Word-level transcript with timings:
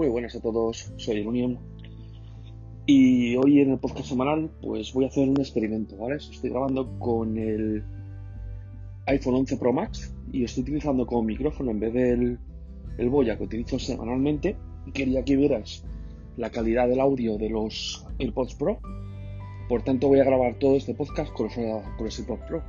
Muy 0.00 0.08
buenas 0.08 0.34
a 0.34 0.40
todos, 0.40 0.94
soy 0.96 1.18
el 1.18 1.26
Unión 1.26 1.58
y 2.86 3.36
hoy 3.36 3.60
en 3.60 3.72
el 3.72 3.78
podcast 3.78 4.08
semanal 4.08 4.50
pues 4.62 4.94
voy 4.94 5.04
a 5.04 5.08
hacer 5.08 5.28
un 5.28 5.38
experimento, 5.38 5.94
¿vale? 5.98 6.16
Estoy 6.16 6.48
grabando 6.48 6.98
con 6.98 7.36
el 7.36 7.84
iPhone 9.08 9.34
11 9.34 9.58
Pro 9.58 9.74
Max 9.74 10.14
y 10.32 10.44
estoy 10.44 10.62
utilizando 10.62 11.06
como 11.06 11.24
micrófono 11.24 11.70
en 11.70 11.80
vez 11.80 11.92
del 11.92 12.38
el 12.96 13.10
Boya 13.10 13.36
que 13.36 13.44
utilizo 13.44 13.78
semanalmente 13.78 14.56
y 14.86 14.92
quería 14.92 15.22
que 15.22 15.36
vieras 15.36 15.84
la 16.38 16.48
calidad 16.48 16.88
del 16.88 17.00
audio 17.00 17.36
de 17.36 17.50
los 17.50 18.06
AirPods 18.18 18.54
Pro. 18.54 18.78
Por 19.68 19.82
tanto 19.82 20.08
voy 20.08 20.20
a 20.20 20.24
grabar 20.24 20.58
todo 20.58 20.76
este 20.76 20.94
podcast 20.94 21.30
con 21.34 21.48
los, 21.48 21.54
con 21.54 22.06
los 22.06 22.18
AirPods 22.18 22.42
Pro. 22.48 22.62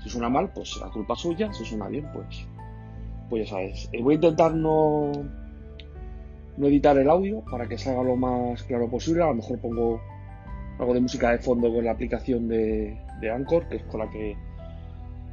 Si 0.00 0.10
suena 0.10 0.28
mal, 0.28 0.52
pues 0.52 0.76
la 0.80 0.90
culpa 0.90 1.16
suya, 1.16 1.52
si 1.52 1.64
suena 1.64 1.88
bien, 1.88 2.06
pues 2.14 2.46
pues 3.28 3.46
ya 3.46 3.50
sabes. 3.50 3.88
Eh, 3.92 4.00
voy 4.00 4.12
a 4.12 4.14
intentar 4.16 4.54
no, 4.54 5.10
no 6.56 6.66
editar 6.66 6.96
el 6.98 7.08
audio 7.08 7.42
para 7.50 7.68
que 7.68 7.78
salga 7.78 8.02
lo 8.02 8.16
más 8.16 8.62
claro 8.64 8.88
posible. 8.88 9.22
A 9.22 9.28
lo 9.28 9.34
mejor 9.34 9.58
pongo 9.58 10.00
algo 10.78 10.94
de 10.94 11.00
música 11.00 11.30
de 11.30 11.38
fondo 11.38 11.72
con 11.72 11.84
la 11.84 11.92
aplicación 11.92 12.48
de, 12.48 12.98
Anchor, 13.32 13.68
que 13.68 13.76
es 13.76 13.82
con 13.84 14.00
la 14.00 14.10
que 14.10 14.36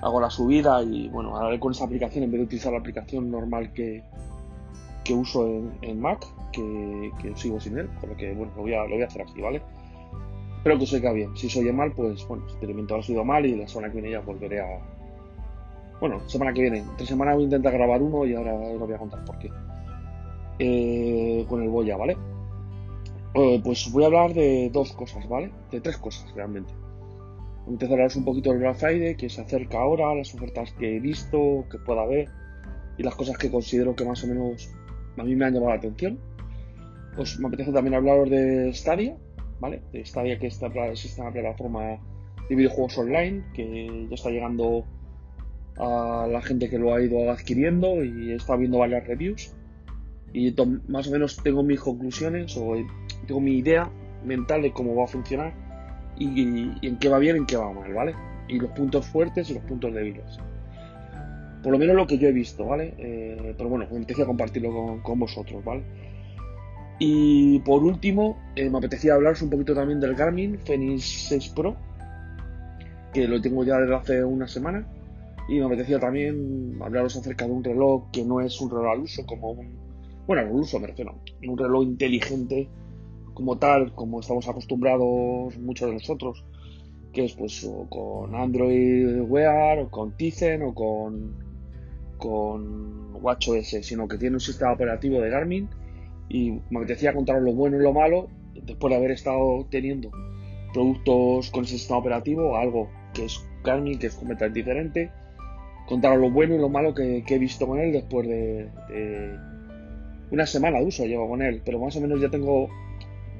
hago 0.01 0.21
la 0.21 0.29
subida. 0.29 0.81
Y 0.83 1.09
bueno, 1.09 1.37
haré 1.37 1.59
con 1.59 1.71
esa 1.71 1.85
aplicación 1.85 2.23
en 2.23 2.31
vez 2.31 2.39
de 2.39 2.45
utilizar 2.45 2.71
la 2.71 2.79
aplicación 2.79 3.29
normal 3.31 3.73
que, 3.73 4.03
que 5.03 5.13
uso 5.13 5.47
en, 5.81 5.99
Mac, 5.99 6.25
que, 6.51 7.11
sigo 7.35 7.59
sin 7.59 7.77
él. 7.77 7.89
Por 7.99 8.09
lo 8.09 8.17
que 8.17 8.33
bueno, 8.33 8.51
lo 8.55 8.61
voy 8.61 8.73
a, 8.73 8.83
lo 8.83 8.95
voy 8.95 9.03
a 9.03 9.07
hacer 9.07 9.21
así, 9.21 9.41
¿vale? 9.41 9.61
Espero 10.57 10.77
que 10.77 10.85
se 10.85 10.95
oiga 10.97 11.13
bien. 11.13 11.35
Si 11.37 11.49
se 11.49 11.59
oye 11.59 11.71
mal, 11.71 11.93
pues 11.93 12.27
bueno, 12.27 12.43
experimento 12.43 12.95
ha 12.95 13.03
sido 13.03 13.23
mal 13.23 13.45
y 13.45 13.55
la 13.55 13.67
semana 13.67 13.87
que 13.89 14.01
viene 14.01 14.11
ya 14.11 14.19
volveré 14.19 14.59
a, 14.59 14.79
bueno, 15.99 16.21
semana 16.29 16.53
que 16.53 16.61
viene. 16.61 16.83
Tres 16.95 17.09
semanas 17.09 17.35
voy 17.35 17.43
a 17.43 17.45
intentar 17.45 17.73
grabar 17.73 18.01
uno 18.01 18.25
y 18.25 18.33
ahora 18.33 18.53
os 18.53 18.79
voy 18.79 18.93
a 18.93 18.97
contar 18.97 19.23
por 19.25 19.37
qué. 19.37 19.49
Eh, 20.59 21.45
con 21.47 21.63
el 21.63 21.69
Boya, 21.69 21.95
¿vale? 21.95 22.17
Eh, 23.33 23.61
pues 23.63 23.89
voy 23.91 24.03
a 24.03 24.07
hablar 24.07 24.33
de 24.33 24.69
dos 24.71 24.91
cosas, 24.91 25.27
¿vale? 25.29 25.51
De 25.71 25.79
tres 25.79 25.97
cosas 25.97 26.29
realmente. 26.35 26.73
Voy 27.65 27.67
a 27.67 27.71
empezar 27.71 27.91
a 27.91 27.93
hablaros 27.93 28.15
un 28.17 28.25
poquito 28.25 28.49
del 28.49 28.59
Black 28.59 28.75
Friday, 28.75 29.15
que 29.15 29.29
se 29.29 29.41
acerca 29.41 29.79
ahora, 29.79 30.13
las 30.13 30.33
ofertas 30.35 30.73
que 30.73 30.97
he 30.97 30.99
visto, 30.99 31.65
que 31.71 31.77
pueda 31.77 32.01
haber 32.01 32.27
y 32.97 33.03
las 33.03 33.15
cosas 33.15 33.37
que 33.37 33.49
considero 33.49 33.95
que 33.95 34.03
más 34.03 34.21
o 34.25 34.27
menos 34.27 34.69
a 35.17 35.23
mí 35.23 35.33
me 35.35 35.45
han 35.45 35.53
llamado 35.53 35.71
la 35.71 35.77
atención. 35.77 36.19
Pues 37.15 37.39
me 37.39 37.47
apetece 37.47 37.71
también 37.71 37.93
hablaros 37.93 38.29
de 38.29 38.73
Stadia, 38.73 39.15
¿vale? 39.61 39.81
De 39.93 40.03
Stadia, 40.05 40.37
que 40.37 40.47
esta, 40.47 40.67
es 40.67 41.17
una 41.17 41.31
plataforma 41.31 41.99
de 42.49 42.55
videojuegos 42.55 42.97
online 42.97 43.45
que 43.53 44.07
ya 44.09 44.15
está 44.15 44.29
llegando 44.29 44.83
a 45.77 46.27
la 46.29 46.41
gente 46.41 46.69
que 46.69 46.77
lo 46.77 46.93
ha 46.93 47.01
ido 47.01 47.31
adquiriendo 47.31 48.03
y 48.03 48.33
estado 48.33 48.59
viendo 48.59 48.79
varias 48.79 49.07
reviews 49.07 49.53
y 50.33 50.55
más 50.87 51.07
o 51.07 51.11
menos 51.11 51.37
tengo 51.37 51.63
mis 51.63 51.79
conclusiones 51.79 52.55
o 52.57 52.75
tengo 53.25 53.41
mi 53.41 53.57
idea 53.57 53.89
mental 54.23 54.61
de 54.61 54.71
cómo 54.71 54.95
va 54.95 55.05
a 55.05 55.07
funcionar 55.07 55.53
y, 56.17 56.85
en 56.85 56.97
qué 56.97 57.09
va 57.09 57.19
bien 57.19 57.37
y 57.37 57.39
en 57.39 57.45
qué 57.45 57.57
va 57.57 57.71
mal, 57.71 57.93
¿vale? 57.93 58.13
Y 58.47 58.59
los 58.59 58.71
puntos 58.71 59.05
fuertes 59.05 59.49
y 59.49 59.53
los 59.53 59.63
puntos 59.63 59.93
débiles. 59.93 60.39
Por 61.63 61.71
lo 61.71 61.79
menos 61.79 61.95
lo 61.95 62.07
que 62.07 62.17
yo 62.17 62.27
he 62.27 62.31
visto, 62.31 62.65
¿vale? 62.65 62.93
Eh, 62.97 63.53
pero 63.57 63.69
bueno, 63.69 63.85
me 63.89 63.97
apetecía 63.97 64.25
compartirlo 64.25 64.99
con, 65.01 65.19
vosotros, 65.19 65.63
¿vale? 65.63 65.83
Y 66.99 67.59
por 67.59 67.83
último, 67.83 68.37
eh, 68.55 68.69
me 68.69 68.77
apetecía 68.77 69.13
hablaros 69.13 69.41
un 69.41 69.49
poquito 69.49 69.73
también 69.73 69.99
del 69.99 70.15
Garmin 70.15 70.59
Fenix 70.59 71.27
6 71.29 71.49
Pro, 71.49 71.77
que 73.13 73.27
lo 73.27 73.41
tengo 73.41 73.63
ya 73.63 73.77
desde 73.77 73.95
hace 73.95 74.23
una 74.23 74.47
semana 74.47 74.85
y 75.49 75.59
me 75.59 75.65
apetecía 75.65 75.99
también 75.99 76.77
hablaros 76.81 77.15
acerca 77.15 77.45
de 77.45 77.51
un 77.51 77.63
reloj 77.63 78.11
que 78.11 78.23
no 78.23 78.39
es 78.39 78.61
un 78.61 78.69
reloj 78.69 78.91
al 78.91 78.99
uso, 78.99 79.25
como 79.25 79.51
un. 79.51 79.88
Bueno, 80.29 80.43
al 80.43 80.51
uso 80.51 80.79
me 80.79 80.85
refiero, 80.85 81.15
un 81.47 81.57
reloj 81.57 81.81
inteligente 81.85 82.69
como 83.33 83.57
tal, 83.57 83.95
como 83.95 84.19
estamos 84.19 84.47
acostumbrados 84.47 85.57
muchos 85.57 85.87
de 85.87 85.95
nosotros, 85.95 86.45
que 87.11 87.25
es 87.25 87.33
pues 87.33 87.67
con 87.89 88.35
Android 88.35 89.21
Wear, 89.21 89.79
o 89.79 89.89
con 89.89 90.15
Tizen, 90.15 90.61
o 90.61 90.75
con, 90.75 91.33
con 92.19 93.15
WatchOS, 93.23 93.79
sino 93.81 94.07
que 94.07 94.19
tiene 94.19 94.35
un 94.35 94.39
sistema 94.39 94.71
operativo 94.71 95.19
de 95.19 95.31
Garmin 95.31 95.67
y 96.29 96.51
me 96.69 96.77
apetecía 96.77 97.11
contaros 97.11 97.41
lo 97.41 97.53
bueno 97.53 97.77
y 97.77 97.79
lo 97.81 97.91
malo 97.91 98.27
después 98.53 98.91
de 98.91 98.97
haber 98.97 99.09
estado 99.09 99.65
teniendo 99.71 100.11
productos 100.75 101.49
con 101.49 101.63
ese 101.63 101.79
sistema 101.79 102.01
operativo, 102.01 102.55
algo 102.55 102.87
que 103.15 103.25
es 103.25 103.43
Garmin, 103.63 103.97
que 103.97 104.05
es 104.05 104.13
completamente 104.13 104.59
diferente, 104.59 105.11
contar 105.87 106.15
lo 106.19 106.29
bueno 106.29 106.53
y 106.53 106.59
lo 106.59 106.69
malo 106.69 106.93
que, 106.93 107.23
he 107.27 107.39
visto 107.39 107.65
con 107.65 107.79
él 107.79 107.91
después 107.91 108.27
de, 108.27 108.69
una 110.31 110.45
semana 110.45 110.79
de 110.79 110.85
uso 110.85 111.05
llevo 111.05 111.27
con 111.27 111.41
él, 111.41 111.61
pero 111.63 111.79
más 111.79 111.95
o 111.95 112.01
menos 112.01 112.21
ya 112.21 112.29
tengo 112.29 112.69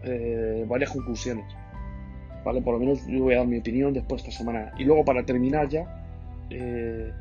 eh, 0.03 0.65
varias 0.67 0.91
conclusiones. 0.91 1.45
¿Vale? 2.43 2.61
Por 2.61 2.75
lo 2.75 2.79
menos 2.79 3.05
yo 3.07 3.23
voy 3.23 3.33
a 3.33 3.39
dar 3.39 3.47
mi 3.47 3.59
opinión 3.59 3.93
después 3.93 4.23
de 4.23 4.29
esta 4.29 4.39
semana. 4.39 4.71
Y 4.77 4.85
luego 4.85 5.03
para 5.03 5.23
terminar 5.23 5.67
ya, 5.67 5.85
eh, 6.49 7.11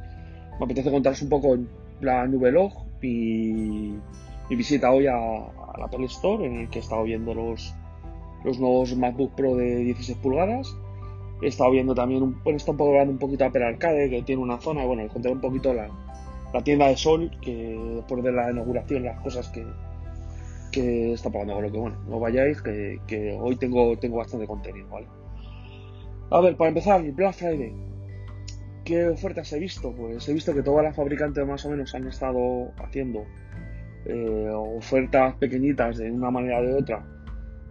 me 0.58 0.64
apetece 0.64 0.90
contaros 0.90 1.20
un 1.22 1.28
poco 1.28 1.58
la 2.00 2.26
nube 2.26 2.52
log 2.52 2.72
y 3.02 3.94
mi 4.48 4.56
visita 4.56 4.90
hoy 4.92 5.06
a, 5.06 5.14
la 5.14 5.84
Apple 5.84 6.06
Store 6.06 6.46
en 6.46 6.60
el 6.60 6.68
que 6.68 6.78
he 6.78 6.82
estado 6.82 7.02
viendo 7.04 7.34
los, 7.34 7.74
los 8.44 8.58
nuevos 8.58 8.96
MacBook 8.96 9.34
Pro 9.34 9.56
de 9.56 9.76
16 9.76 10.18
pulgadas 10.18 10.74
He 11.40 11.46
estado 11.46 11.70
viendo 11.70 11.94
también, 11.94 12.22
un, 12.22 12.42
bueno, 12.42 12.56
está 12.56 12.72
un 12.72 12.76
poco 12.76 12.90
hablando 12.90 13.12
un 13.12 13.18
poquito 13.18 13.44
Apple 13.44 13.64
Arcade, 13.64 14.10
que 14.10 14.22
tiene 14.22 14.42
una 14.42 14.58
zona, 14.58 14.84
bueno, 14.84 15.06
conté 15.08 15.28
un 15.28 15.40
poquito 15.40 15.72
la, 15.72 15.88
la 16.52 16.62
tienda 16.62 16.88
de 16.88 16.96
Sol, 16.96 17.30
que 17.42 17.78
después 17.96 18.22
de 18.22 18.32
la 18.32 18.50
inauguración, 18.50 19.04
las 19.04 19.20
cosas 19.20 19.48
que, 19.48 19.66
que 20.72 21.12
está 21.12 21.30
pagando, 21.30 21.54
con 21.54 21.62
lo 21.64 21.72
que 21.72 21.78
bueno, 21.78 21.98
no 22.08 22.20
vayáis, 22.20 22.62
que, 22.62 23.00
que, 23.06 23.36
hoy 23.40 23.56
tengo, 23.56 23.96
tengo 23.98 24.18
bastante 24.18 24.46
contenido, 24.46 24.88
¿vale? 24.88 25.06
A 26.30 26.40
ver, 26.40 26.56
para 26.56 26.68
empezar, 26.68 27.02
Black 27.12 27.34
Friday. 27.34 27.74
¿Qué 28.84 29.06
ofertas 29.08 29.52
he 29.52 29.58
visto? 29.58 29.94
Pues 29.94 30.28
he 30.28 30.32
visto 30.32 30.54
que 30.54 30.62
todas 30.62 30.82
las 30.82 30.96
fabricantes 30.96 31.46
más 31.46 31.64
o 31.66 31.70
menos 31.70 31.94
han 31.94 32.06
estado 32.08 32.72
haciendo 32.78 33.24
eh, 34.06 34.50
ofertas 34.50 35.34
pequeñitas 35.34 35.98
de 35.98 36.10
una 36.10 36.30
manera 36.30 36.60
o 36.60 36.62
de 36.62 36.74
otra 36.74 37.06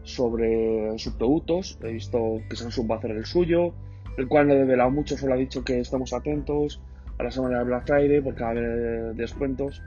sobre 0.03 0.97
sus 0.99 1.13
productos. 1.13 1.79
He 1.83 1.93
visto 1.93 2.39
que 2.49 2.55
Samsung 2.55 2.89
va 2.89 2.95
a 2.95 2.97
hacer 2.99 3.11
el 3.11 3.25
suyo, 3.25 3.73
el 4.17 4.27
cual 4.27 4.47
no 4.47 4.53
he 4.53 4.57
develado 4.57 4.91
mucho, 4.91 5.17
solo 5.17 5.33
ha 5.33 5.37
dicho 5.37 5.63
que 5.63 5.79
estamos 5.79 6.13
atentos 6.13 6.81
a 7.17 7.23
la 7.23 7.31
semana 7.31 7.59
de 7.59 7.63
Black 7.65 7.85
Friday 7.85 8.21
porque 8.21 8.43
va 8.43 8.49
a 8.49 8.51
haber 8.51 9.15
descuentos. 9.15 9.81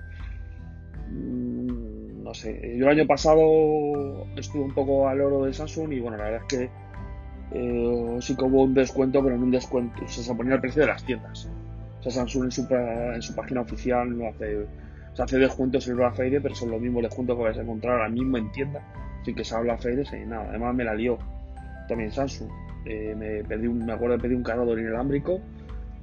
Mm, 1.11 2.23
no 2.23 2.35
sé, 2.35 2.77
yo 2.77 2.85
el 2.87 2.99
año 2.99 3.07
pasado 3.07 4.27
estuve 4.37 4.63
un 4.63 4.75
poco 4.75 5.09
al 5.09 5.21
oro 5.21 5.45
de 5.45 5.53
Samsung 5.53 5.93
y 5.93 6.01
bueno, 6.01 6.17
la 6.17 6.25
verdad 6.25 6.43
es 6.49 6.59
que 6.59 6.71
eh, 7.53 8.17
sí 8.21 8.37
que 8.37 8.45
un 8.45 8.75
descuento, 8.75 9.23
pero 9.23 9.35
en 9.35 9.43
un 9.43 9.51
descuento, 9.51 10.07
se 10.07 10.35
ponía 10.35 10.55
el 10.55 10.61
precio 10.61 10.83
de 10.83 10.89
las 10.89 11.05
tiendas. 11.05 11.49
O 11.99 12.03
sea, 12.03 12.13
Samsung 12.13 12.45
en 12.45 12.53
su, 12.53 12.67
en 12.71 13.23
su 13.23 13.35
página 13.35 13.61
oficial 13.63 14.17
no 14.17 14.29
hace, 14.29 14.59
o 14.59 15.23
hace 15.23 15.39
descuentos 15.39 15.89
en 15.89 15.97
Black 15.97 16.15
Friday, 16.15 16.41
pero 16.41 16.55
son 16.55 16.71
los 16.71 16.81
mismos 16.81 17.03
descuentos 17.03 17.37
que 17.37 17.43
vais 17.43 17.59
a 17.59 17.63
encontrar 17.63 17.95
ahora 17.95 18.09
mismo 18.09 18.37
en 18.37 18.51
tienda 18.53 18.83
sin 19.25 19.35
que 19.35 19.45
se 19.45 19.55
habla 19.55 19.77
Faides 19.77 20.13
y 20.13 20.27
nada. 20.27 20.47
Además 20.49 20.75
me 20.75 20.85
la 20.85 20.95
lió 20.95 21.19
también 21.89 22.13
Samsung. 22.13 22.49
Eh, 22.87 23.15
me, 23.17 23.45
perdí 23.45 23.67
un, 23.67 23.85
me 23.85 23.93
acuerdo 23.93 24.17
de 24.17 24.23
pedir 24.23 24.37
un 24.37 24.43
cargador 24.43 24.79
inalámbrico, 24.79 25.41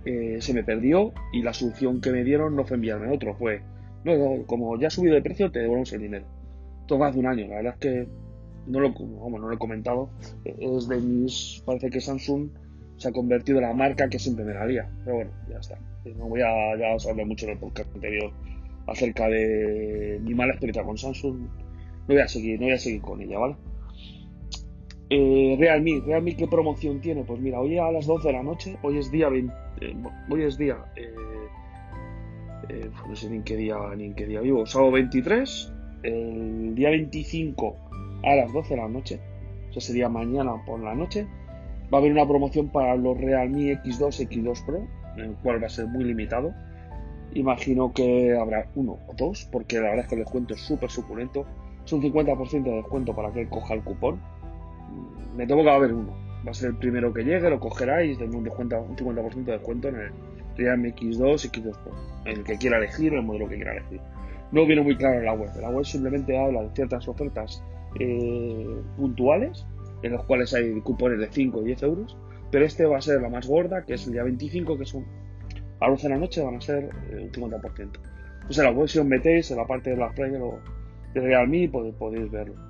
eh, 0.06 0.38
se 0.40 0.54
me 0.54 0.64
perdió 0.64 1.14
y 1.34 1.42
la 1.42 1.54
solución 1.54 2.02
que 2.02 2.12
me 2.12 2.24
dieron 2.24 2.56
no 2.56 2.66
fue 2.66 2.76
enviarme 2.76 3.14
otro, 3.14 3.36
fue, 3.36 3.62
no, 4.04 4.46
como 4.46 4.80
ya 4.80 4.88
ha 4.88 4.92
subido 4.92 5.16
de 5.16 5.22
precio, 5.22 5.52
te 5.52 5.60
devolvemos 5.60 5.92
el 5.94 6.02
dinero. 6.02 6.26
Todo 6.88 7.04
hace 7.04 7.20
un 7.20 7.28
año, 7.28 7.48
la 7.48 7.56
verdad 7.58 7.74
es 7.74 7.80
que 7.80 8.08
no 8.68 8.80
lo, 8.80 8.90
no 8.90 9.38
lo 9.38 9.52
he 9.52 9.58
comentado, 9.58 10.10
es 10.46 10.88
de 10.88 10.98
mis, 11.00 11.62
parece 11.66 11.90
que 11.90 12.02
Samsung 12.02 12.50
se 12.98 13.10
ha 13.10 13.12
convertido 13.12 13.60
en 13.60 13.66
la 13.66 13.74
marca 13.74 14.10
que 14.10 14.20
siempre 14.20 14.44
me 14.44 14.54
la 14.54 14.66
lía, 14.66 14.90
pero 15.04 15.18
bueno, 15.18 15.32
ya 15.50 15.58
está. 15.58 15.78
No 16.16 16.30
voy 16.30 16.42
a, 16.42 16.78
ya 16.78 16.96
os 16.96 17.06
hablé 17.06 17.26
mucho 17.26 17.46
en 17.46 17.52
el 17.52 17.58
podcast 17.58 17.94
anterior 17.94 18.32
acerca 18.88 19.28
de 19.28 20.20
mi 20.24 20.34
mala 20.34 20.54
experiencia 20.54 20.84
con 20.84 20.98
Samsung, 20.98 21.40
no 21.40 21.50
voy 22.08 22.20
a 22.20 22.28
seguir, 22.28 22.60
no 22.60 22.68
voy 22.68 22.76
a 22.76 22.80
seguir 22.80 23.02
con 23.02 23.22
ella, 23.22 23.38
¿vale? 23.38 23.56
Eh, 25.10 25.56
Realme, 25.60 26.02
Realme 26.06 26.36
qué 26.36 26.48
promoción 26.48 27.02
tiene, 27.02 27.24
pues 27.24 27.40
mira, 27.40 27.60
hoy 27.60 27.78
a 27.78 27.92
las 27.92 28.08
12 28.08 28.28
de 28.28 28.34
la 28.34 28.44
noche, 28.44 28.78
hoy 28.82 28.98
es 28.98 29.12
día 29.12 29.30
20, 29.30 29.54
eh, 29.82 29.96
hoy 30.30 30.44
es 30.44 30.58
día, 30.58 30.78
eh, 30.96 31.14
eh, 32.70 32.90
no 33.08 33.16
sé 33.16 33.30
ni 33.30 33.38
en 33.38 33.44
qué 33.44 33.56
día, 33.56 33.78
ni 33.96 34.06
en 34.06 34.16
qué 34.16 34.26
día 34.26 34.42
vivo, 34.42 34.66
sábado 34.66 34.92
23, 34.92 35.74
el 36.04 36.76
día 36.76 36.90
25 36.90 37.76
a 38.24 38.36
las 38.36 38.54
12 38.54 38.76
de 38.76 38.82
la 38.82 38.88
noche, 38.88 39.20
o 39.70 39.74
sea 39.74 39.82
sería 39.82 40.10
mañana 40.10 40.54
por 40.66 40.80
la 40.80 40.96
noche, 40.96 41.28
va 41.94 41.98
a 41.98 42.02
haber 42.02 42.12
una 42.12 42.28
promoción 42.28 42.70
para 42.70 42.96
los 42.96 43.18
Realme 43.18 43.82
X2, 43.84 44.28
X2 44.30 44.66
Pro, 44.66 44.88
el 45.18 45.34
cual 45.44 45.62
va 45.62 45.68
a 45.68 45.70
ser 45.70 45.88
muy 45.88 46.04
limitado. 46.04 46.54
Imagino 47.34 47.94
que 47.94 48.36
habrá 48.36 48.70
uno 48.76 48.98
o 49.08 49.14
dos, 49.16 49.48
porque 49.52 49.78
la 49.78 49.90
verdad 49.90 50.00
es 50.00 50.08
que 50.08 50.16
el 50.16 50.22
descuento 50.22 50.54
es 50.54 50.62
súper 50.62 50.90
suculento 50.90 51.46
es 51.88 51.94
un 51.94 52.02
50% 52.02 52.64
de 52.64 52.72
descuento 52.72 53.16
para 53.16 53.32
que 53.32 53.42
él 53.42 53.50
coja 53.50 53.74
el 53.74 53.82
cupón. 53.82 54.20
Me 55.36 55.48
tengo 55.48 55.64
que 55.64 55.70
haber 55.70 55.94
uno. 55.94 56.14
Va 56.48 56.52
a 56.52 56.54
ser 56.54 56.70
el 56.70 56.78
primero 56.78 57.14
que 57.14 57.24
llegue, 57.24 57.50
lo 57.50 57.60
cogeráis, 57.60 58.18
tengo 58.18 58.38
un, 58.38 58.48
un 58.48 58.96
50% 58.96 59.44
de 59.44 59.52
descuento 59.52 59.90
en 59.90 59.96
el 59.98 60.12
Realme 60.56 60.96
X2 60.96 61.44
y 61.44 61.50
X2 61.50 61.84
Pro. 61.84 61.94
El 62.24 62.46
que 62.46 62.58
quiera 62.58 62.78
elegir, 62.78 63.14
el 63.14 63.24
modelo 63.24 63.50
que 63.50 63.56
quiera 63.56 63.74
elegir. 63.74 64.00
no 64.54 64.66
viene 64.66 64.82
muy 64.82 64.96
claro 64.96 65.20
en 65.20 65.26
la 65.26 65.34
web. 65.34 65.50
La 65.60 65.70
web 65.70 65.84
simplemente 65.84 66.38
habla 66.38 66.64
de 66.64 66.70
ciertas 66.74 67.06
ofertas 67.10 67.62
eh, 68.00 68.82
puntuales, 68.96 69.68
en 70.04 70.14
las 70.14 70.24
cuales 70.24 70.54
hay 70.54 70.80
cupones 70.80 71.20
de 71.20 71.28
5 71.30 71.64
y 71.64 71.66
10 71.66 71.84
euros, 71.84 72.18
pero 72.50 72.64
este 72.64 72.86
va 72.86 72.98
a 72.98 73.02
ser 73.02 73.22
la 73.22 73.28
más 73.28 73.46
gorda, 73.46 73.84
que 73.84 73.96
es 73.96 74.08
el 74.08 74.14
día 74.14 74.24
25, 74.24 74.78
que 74.78 74.86
son 74.86 75.04
a 75.82 75.90
las 75.90 75.96
11 75.96 76.08
de 76.08 76.14
la 76.14 76.20
noche, 76.20 76.42
van 76.42 76.56
a 76.56 76.62
ser 76.62 76.90
eh, 77.12 77.24
un 77.24 77.30
50%. 77.30 77.90
Pues 78.46 78.58
en 78.58 78.64
la 78.64 78.72
web 78.72 78.88
si 78.88 79.00
os 79.00 79.06
metéis, 79.06 79.52
en 79.52 79.58
la 79.58 79.68
parte 79.68 79.90
de 79.90 79.98
la 79.98 80.12
Player 80.12 80.42
o 80.42 80.62
de 81.14 81.20
Realme, 81.20 81.68
podéis 81.68 82.32
verlo. 82.32 82.67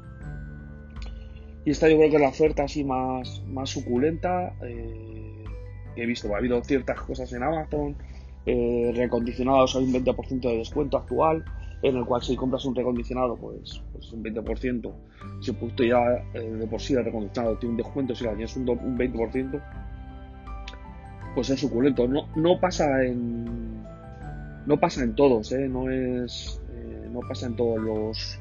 Y 1.68 1.72
esta 1.72 1.90
yo 1.90 1.98
creo 1.98 2.10
que 2.10 2.16
es 2.16 2.22
la 2.22 2.30
oferta 2.30 2.64
así 2.64 2.86
más, 2.86 3.44
más 3.46 3.70
suculenta 3.70 4.54
eh, 4.62 5.44
que 5.94 6.04
he 6.04 6.06
visto. 6.06 6.34
Ha 6.34 6.38
habido 6.38 6.64
ciertas 6.64 7.02
cosas 7.02 7.34
en 7.34 7.44
Amazon, 7.44 7.94
eh, 8.46 8.94
recondicionados 8.96 9.76
hay 9.76 9.84
un 9.84 9.92
20% 9.92 10.40
de 10.50 10.60
descuento 10.60 10.96
actual, 10.96 11.44
en 11.82 11.98
el 11.98 12.06
cual 12.06 12.22
si 12.22 12.38
compras 12.38 12.64
un 12.64 12.74
recondicionado, 12.74 13.36
pues, 13.36 13.82
pues 13.92 14.14
un 14.14 14.24
20%. 14.24 14.94
Si 15.42 15.52
producto 15.52 15.84
ya 15.84 16.00
eh, 16.36 16.40
de 16.40 16.68
por 16.68 16.80
sí 16.80 16.94
el 16.94 17.04
recondicionado 17.04 17.58
tiene 17.58 17.72
un 17.72 17.78
descuento, 17.80 18.16
si 18.16 18.24
le 18.24 18.30
añades 18.30 18.56
un, 18.56 18.70
un 18.70 18.98
20%, 18.98 19.62
pues 21.36 21.50
es 21.50 21.60
suculento. 21.60 22.08
No, 22.08 22.30
no 22.38 22.62
pasa 22.62 23.04
en. 23.04 23.84
No 24.66 24.80
pasa 24.80 25.04
en 25.04 25.16
todos, 25.16 25.52
no 25.52 25.92
es. 25.92 26.62
no 27.12 27.20
pasa 27.28 27.48
en 27.48 27.58
todos 27.58 27.78
los 27.78 28.40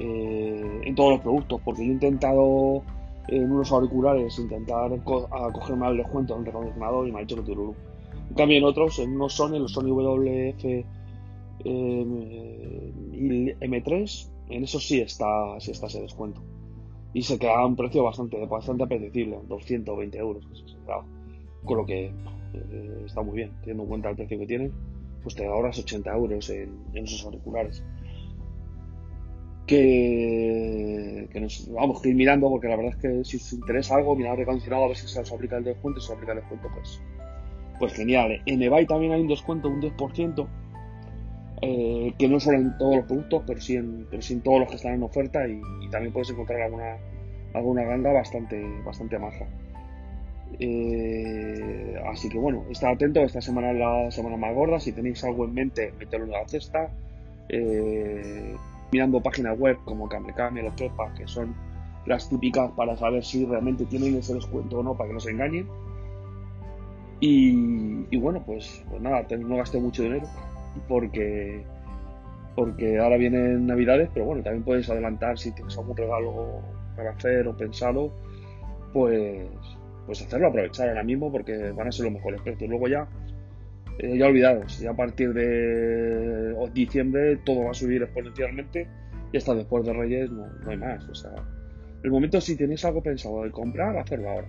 eh, 0.00 0.80
en 0.84 0.94
todos 0.94 1.12
los 1.12 1.20
productos, 1.20 1.60
porque 1.64 1.84
yo 1.84 1.90
he 1.90 1.94
intentado 1.94 2.82
en 3.28 3.50
unos 3.50 3.72
auriculares 3.72 4.38
intentar 4.38 5.02
cogerme 5.02 5.86
al 5.86 5.96
descuento 5.96 6.36
en 6.36 6.44
recondicionador 6.44 7.08
y 7.08 7.12
me 7.12 7.18
ha 7.18 7.20
dicho 7.22 7.36
que 7.36 7.42
tururú. 7.42 7.74
En 8.30 8.34
cambio 8.34 8.58
en 8.58 8.64
otros, 8.64 8.98
en 9.00 9.14
unos 9.16 9.34
Sony, 9.34 9.58
los 9.58 9.72
Sony 9.72 9.90
WF 9.90 10.64
y 10.64 10.84
M3, 13.60 14.30
en 14.50 14.64
eso 14.64 14.78
sí 14.80 15.00
está, 15.00 15.58
sí 15.60 15.72
está 15.72 15.88
ese 15.88 16.00
descuento. 16.00 16.40
Y 17.12 17.22
se 17.22 17.38
queda 17.38 17.58
a 17.58 17.66
un 17.66 17.74
precio 17.74 18.04
bastante, 18.04 18.44
bastante 18.46 18.84
apetecible, 18.84 19.38
220 19.48 20.18
euros. 20.18 20.44
Con 21.64 21.76
lo 21.76 21.84
que 21.84 22.06
eh, 22.06 23.02
está 23.04 23.22
muy 23.22 23.36
bien, 23.36 23.50
teniendo 23.60 23.82
en 23.82 23.88
cuenta 23.88 24.10
el 24.10 24.16
precio 24.16 24.38
que 24.38 24.46
tienen, 24.46 24.72
pues 25.22 25.34
te 25.34 25.44
ahorras 25.46 25.78
80 25.78 26.14
euros 26.14 26.48
en 26.50 26.78
esos 26.94 27.24
auriculares 27.24 27.82
que, 29.68 31.28
nos 31.40 31.70
vamos 31.72 32.04
a 32.04 32.08
ir 32.08 32.16
mirando 32.16 32.48
porque 32.48 32.66
la 32.66 32.76
verdad 32.76 32.94
es 32.94 33.00
que 33.00 33.24
si 33.24 33.36
os 33.36 33.52
interesa 33.52 33.96
algo, 33.96 34.16
mirar 34.16 34.36
recondicionado 34.36 34.84
a 34.84 34.88
ver 34.88 34.96
si 34.96 35.06
se 35.06 35.20
os 35.20 35.32
aplica 35.32 35.58
el 35.58 35.64
descuento, 35.64 36.00
si 36.00 36.06
se 36.06 36.12
os 36.12 36.16
aplica 36.16 36.32
el 36.32 36.40
descuento, 36.40 36.68
pues, 36.74 37.00
pues 37.78 37.92
genial. 37.92 38.42
En 38.46 38.62
eBay 38.62 38.86
también 38.86 39.12
hay 39.12 39.20
un 39.20 39.28
descuento, 39.28 39.68
un 39.68 39.80
10%, 39.80 40.48
eh, 41.60 42.14
que 42.18 42.28
no 42.28 42.40
solo 42.40 42.58
en 42.58 42.78
todos 42.78 42.96
los 42.96 43.04
productos, 43.06 43.42
pero 43.46 43.60
sí 43.60 43.76
en, 43.76 44.06
pero 44.10 44.22
sí 44.22 44.34
en 44.34 44.40
todos 44.40 44.60
los 44.60 44.68
que 44.68 44.76
están 44.76 44.94
en 44.94 45.02
oferta 45.02 45.46
y, 45.46 45.60
también 45.90 46.12
puedes 46.12 46.30
encontrar 46.30 46.62
alguna, 46.62 46.96
alguna 47.54 47.82
ganga 47.84 48.12
bastante, 48.12 48.64
bastante 48.84 49.18
maja. 49.18 49.46
Eh, 50.58 51.94
así 52.10 52.28
que 52.28 52.38
bueno, 52.38 52.64
estad 52.70 52.92
atento, 52.92 53.20
esta 53.20 53.40
semana 53.40 53.70
es 53.70 53.78
la 53.78 54.10
semana 54.10 54.36
más 54.36 54.54
gorda, 54.54 54.80
si 54.80 54.92
tenéis 54.92 55.22
algo 55.24 55.44
en 55.44 55.54
mente, 55.54 55.92
meterlo 55.98 56.26
en 56.26 56.32
la 56.32 56.48
cesta. 56.48 56.90
Eh, 57.48 58.54
mirando 58.92 59.20
páginas 59.22 59.58
web 59.58 59.78
como 59.84 60.08
Kamekame 60.08 60.66
o 60.66 60.74
Kepa, 60.74 61.12
que 61.14 61.26
son 61.26 61.54
las 62.06 62.28
típicas 62.28 62.70
para 62.72 62.96
saber 62.96 63.24
si 63.24 63.44
realmente 63.44 63.84
tienen 63.84 64.16
ese 64.16 64.34
descuento 64.34 64.78
o 64.78 64.82
no, 64.82 64.96
para 64.96 65.08
que 65.08 65.14
no 65.14 65.20
se 65.20 65.30
engañen. 65.30 65.68
Y, 67.20 68.16
bueno, 68.16 68.42
pues, 68.46 68.84
pues 68.88 69.02
nada, 69.02 69.26
no 69.38 69.56
gasté 69.56 69.78
mucho 69.78 70.02
dinero 70.02 70.26
porque 70.88 71.64
porque 72.54 72.98
ahora 72.98 73.16
vienen 73.16 73.66
navidades, 73.68 74.10
pero 74.12 74.26
bueno, 74.26 74.42
también 74.42 74.64
puedes 74.64 74.90
adelantar 74.90 75.38
si 75.38 75.52
tienes 75.52 75.78
algún 75.78 75.96
regalo 75.96 76.60
para 76.96 77.10
hacer 77.10 77.46
o 77.46 77.56
pensado, 77.56 78.12
pues, 78.92 79.46
pues 80.06 80.22
hacerlo, 80.22 80.48
aprovechar 80.48 80.88
ahora 80.88 81.04
mismo 81.04 81.30
porque 81.30 81.70
van 81.70 81.86
a 81.86 81.92
ser 81.92 82.06
los 82.06 82.14
mejores 82.14 82.40
precios. 82.40 82.68
Luego 82.68 82.88
ya 82.88 83.06
eh, 83.98 84.16
ya 84.16 84.26
olvidados. 84.26 84.78
Ya 84.80 84.90
a 84.90 84.96
partir 84.96 85.32
de 85.32 86.54
diciembre 86.72 87.36
todo 87.44 87.64
va 87.64 87.70
a 87.72 87.74
subir 87.74 88.02
exponencialmente 88.02 88.86
y 89.32 89.36
hasta 89.36 89.54
después 89.54 89.84
de 89.84 89.92
Reyes 89.92 90.30
no, 90.30 90.46
hay 90.66 90.76
más. 90.76 91.08
O 91.08 91.14
sea, 91.14 91.32
el 92.02 92.10
momento 92.10 92.40
si 92.40 92.56
tenéis 92.56 92.84
algo 92.84 93.02
pensado 93.02 93.42
de 93.42 93.50
comprar, 93.50 93.96
hacerlo 93.96 94.30
ahora. 94.30 94.48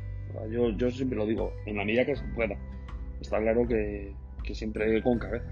yo, 0.51 0.69
yo 0.71 0.91
siempre 0.91 1.17
lo 1.17 1.25
digo, 1.25 1.53
en 1.65 1.77
la 1.77 1.85
medida 1.85 2.05
que 2.05 2.15
se 2.15 2.23
pueda. 2.35 2.55
Está 3.19 3.39
claro 3.39 3.67
que, 3.67 4.13
siempre 4.53 5.01
con 5.01 5.19
cabeza. 5.19 5.51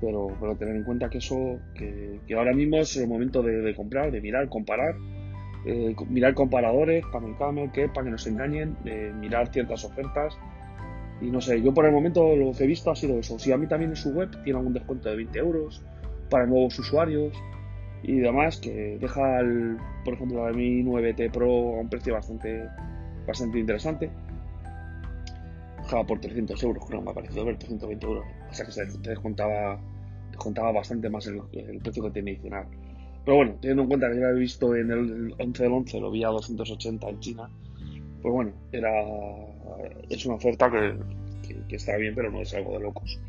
Pero, 0.00 0.28
pero 0.40 0.56
tener 0.56 0.76
en 0.76 0.84
cuenta 0.84 1.08
que 1.08 1.18
eso, 1.18 1.58
que, 1.74 2.20
ahora 2.36 2.52
mismo 2.52 2.78
es 2.78 2.96
el 2.96 3.08
momento 3.08 3.42
de, 3.42 3.74
comprar, 3.74 4.10
de 4.10 4.20
mirar, 4.20 4.48
comparar, 4.48 4.96
eh, 5.66 5.94
mirar 6.10 6.34
comparadores, 6.34 7.06
Camel 7.06 7.36
Camel, 7.38 7.72
que 7.72 7.88
para 7.88 8.04
que 8.04 8.10
nos 8.10 8.26
engañen, 8.26 8.76
mirar 9.20 9.50
ciertas 9.52 9.84
ofertas, 9.84 10.36
y 11.20 11.30
no 11.30 11.40
sé, 11.40 11.62
yo 11.62 11.72
por 11.72 11.86
el 11.86 11.92
momento 11.92 12.34
lo 12.36 12.52
que 12.52 12.64
he 12.64 12.66
visto 12.66 12.90
ha 12.90 12.96
sido 12.96 13.18
eso. 13.18 13.38
Si 13.38 13.52
a 13.52 13.56
mí 13.56 13.66
también 13.66 13.90
en 13.90 13.96
su 13.96 14.10
web 14.10 14.30
tiene 14.42 14.58
algún 14.58 14.72
descuento 14.72 15.08
de 15.08 15.16
20 15.16 15.38
euros 15.38 15.82
para 16.28 16.46
nuevos 16.46 16.78
usuarios 16.78 17.32
y 18.02 18.18
demás, 18.18 18.58
que 18.58 18.98
deja, 19.00 19.40
el, 19.40 19.78
por 20.04 20.14
ejemplo, 20.14 20.44
la 20.44 20.52
Mi 20.52 20.82
9T 20.82 21.30
Pro 21.30 21.76
a 21.76 21.80
un 21.80 21.88
precio 21.88 22.14
bastante, 22.14 22.68
bastante 23.26 23.58
interesante. 23.58 24.10
Dejaba 25.82 26.04
por 26.04 26.20
300 26.20 26.62
euros, 26.62 26.84
creo, 26.86 27.00
me 27.00 27.10
ha 27.10 27.14
parecido 27.14 27.44
ver 27.44 27.56
320 27.58 28.06
euros. 28.06 28.24
O 28.50 28.54
sea 28.54 28.66
que 28.66 28.72
se 28.72 28.84
descontaba, 28.84 29.78
descontaba 30.30 30.72
bastante 30.72 31.08
más 31.08 31.26
el, 31.26 31.40
precio 31.82 32.02
que 32.04 32.10
tiene 32.10 32.32
adicional. 32.32 32.66
Pero 33.24 33.36
bueno, 33.38 33.56
teniendo 33.60 33.82
en 33.84 33.88
cuenta 33.88 34.10
que 34.10 34.16
ya 34.16 34.26
lo 34.26 34.36
he 34.36 34.40
visto 34.40 34.74
en 34.74 34.90
el 34.90 35.34
11 35.38 35.62
del 35.62 35.72
11, 35.72 36.00
lo 36.00 36.10
vi 36.10 36.24
a 36.24 36.28
280 36.28 37.08
en 37.08 37.20
China, 37.20 37.50
pues 38.20 38.34
bueno, 38.34 38.52
era 38.72 38.90
es 40.08 40.26
una 40.26 40.36
oferta 40.36 40.70
que, 40.70 41.74
está 41.74 41.96
bien, 41.96 42.14
pero 42.14 42.30
no 42.30 42.40
es 42.40 42.54
algo 42.54 42.72
de 42.72 42.80
locos. 42.80 43.20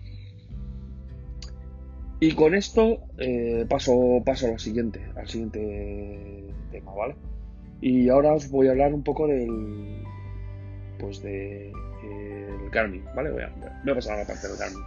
Y 2.19 2.33
con 2.33 2.55
esto 2.55 3.01
eh, 3.17 3.65
paso, 3.69 4.21
paso 4.25 4.47
al 4.47 4.59
siguiente, 4.59 5.01
al 5.15 5.27
siguiente 5.27 6.53
tema, 6.71 6.93
¿vale? 6.93 7.15
Y 7.81 8.09
ahora 8.09 8.33
os 8.33 8.49
voy 8.49 8.67
a 8.67 8.71
hablar 8.71 8.93
un 8.93 9.03
poco 9.03 9.27
del, 9.27 10.03
pues 10.97 11.21
de 11.21 11.71
Garmin, 12.71 13.03
¿vale? 13.15 13.31
Voy 13.31 13.41
a, 13.41 13.53
voy 13.83 13.91
a, 13.91 13.95
pasar 13.95 14.15
a 14.15 14.21
la 14.21 14.27
parte 14.27 14.47
del 14.47 14.57
Garmin. 14.57 14.83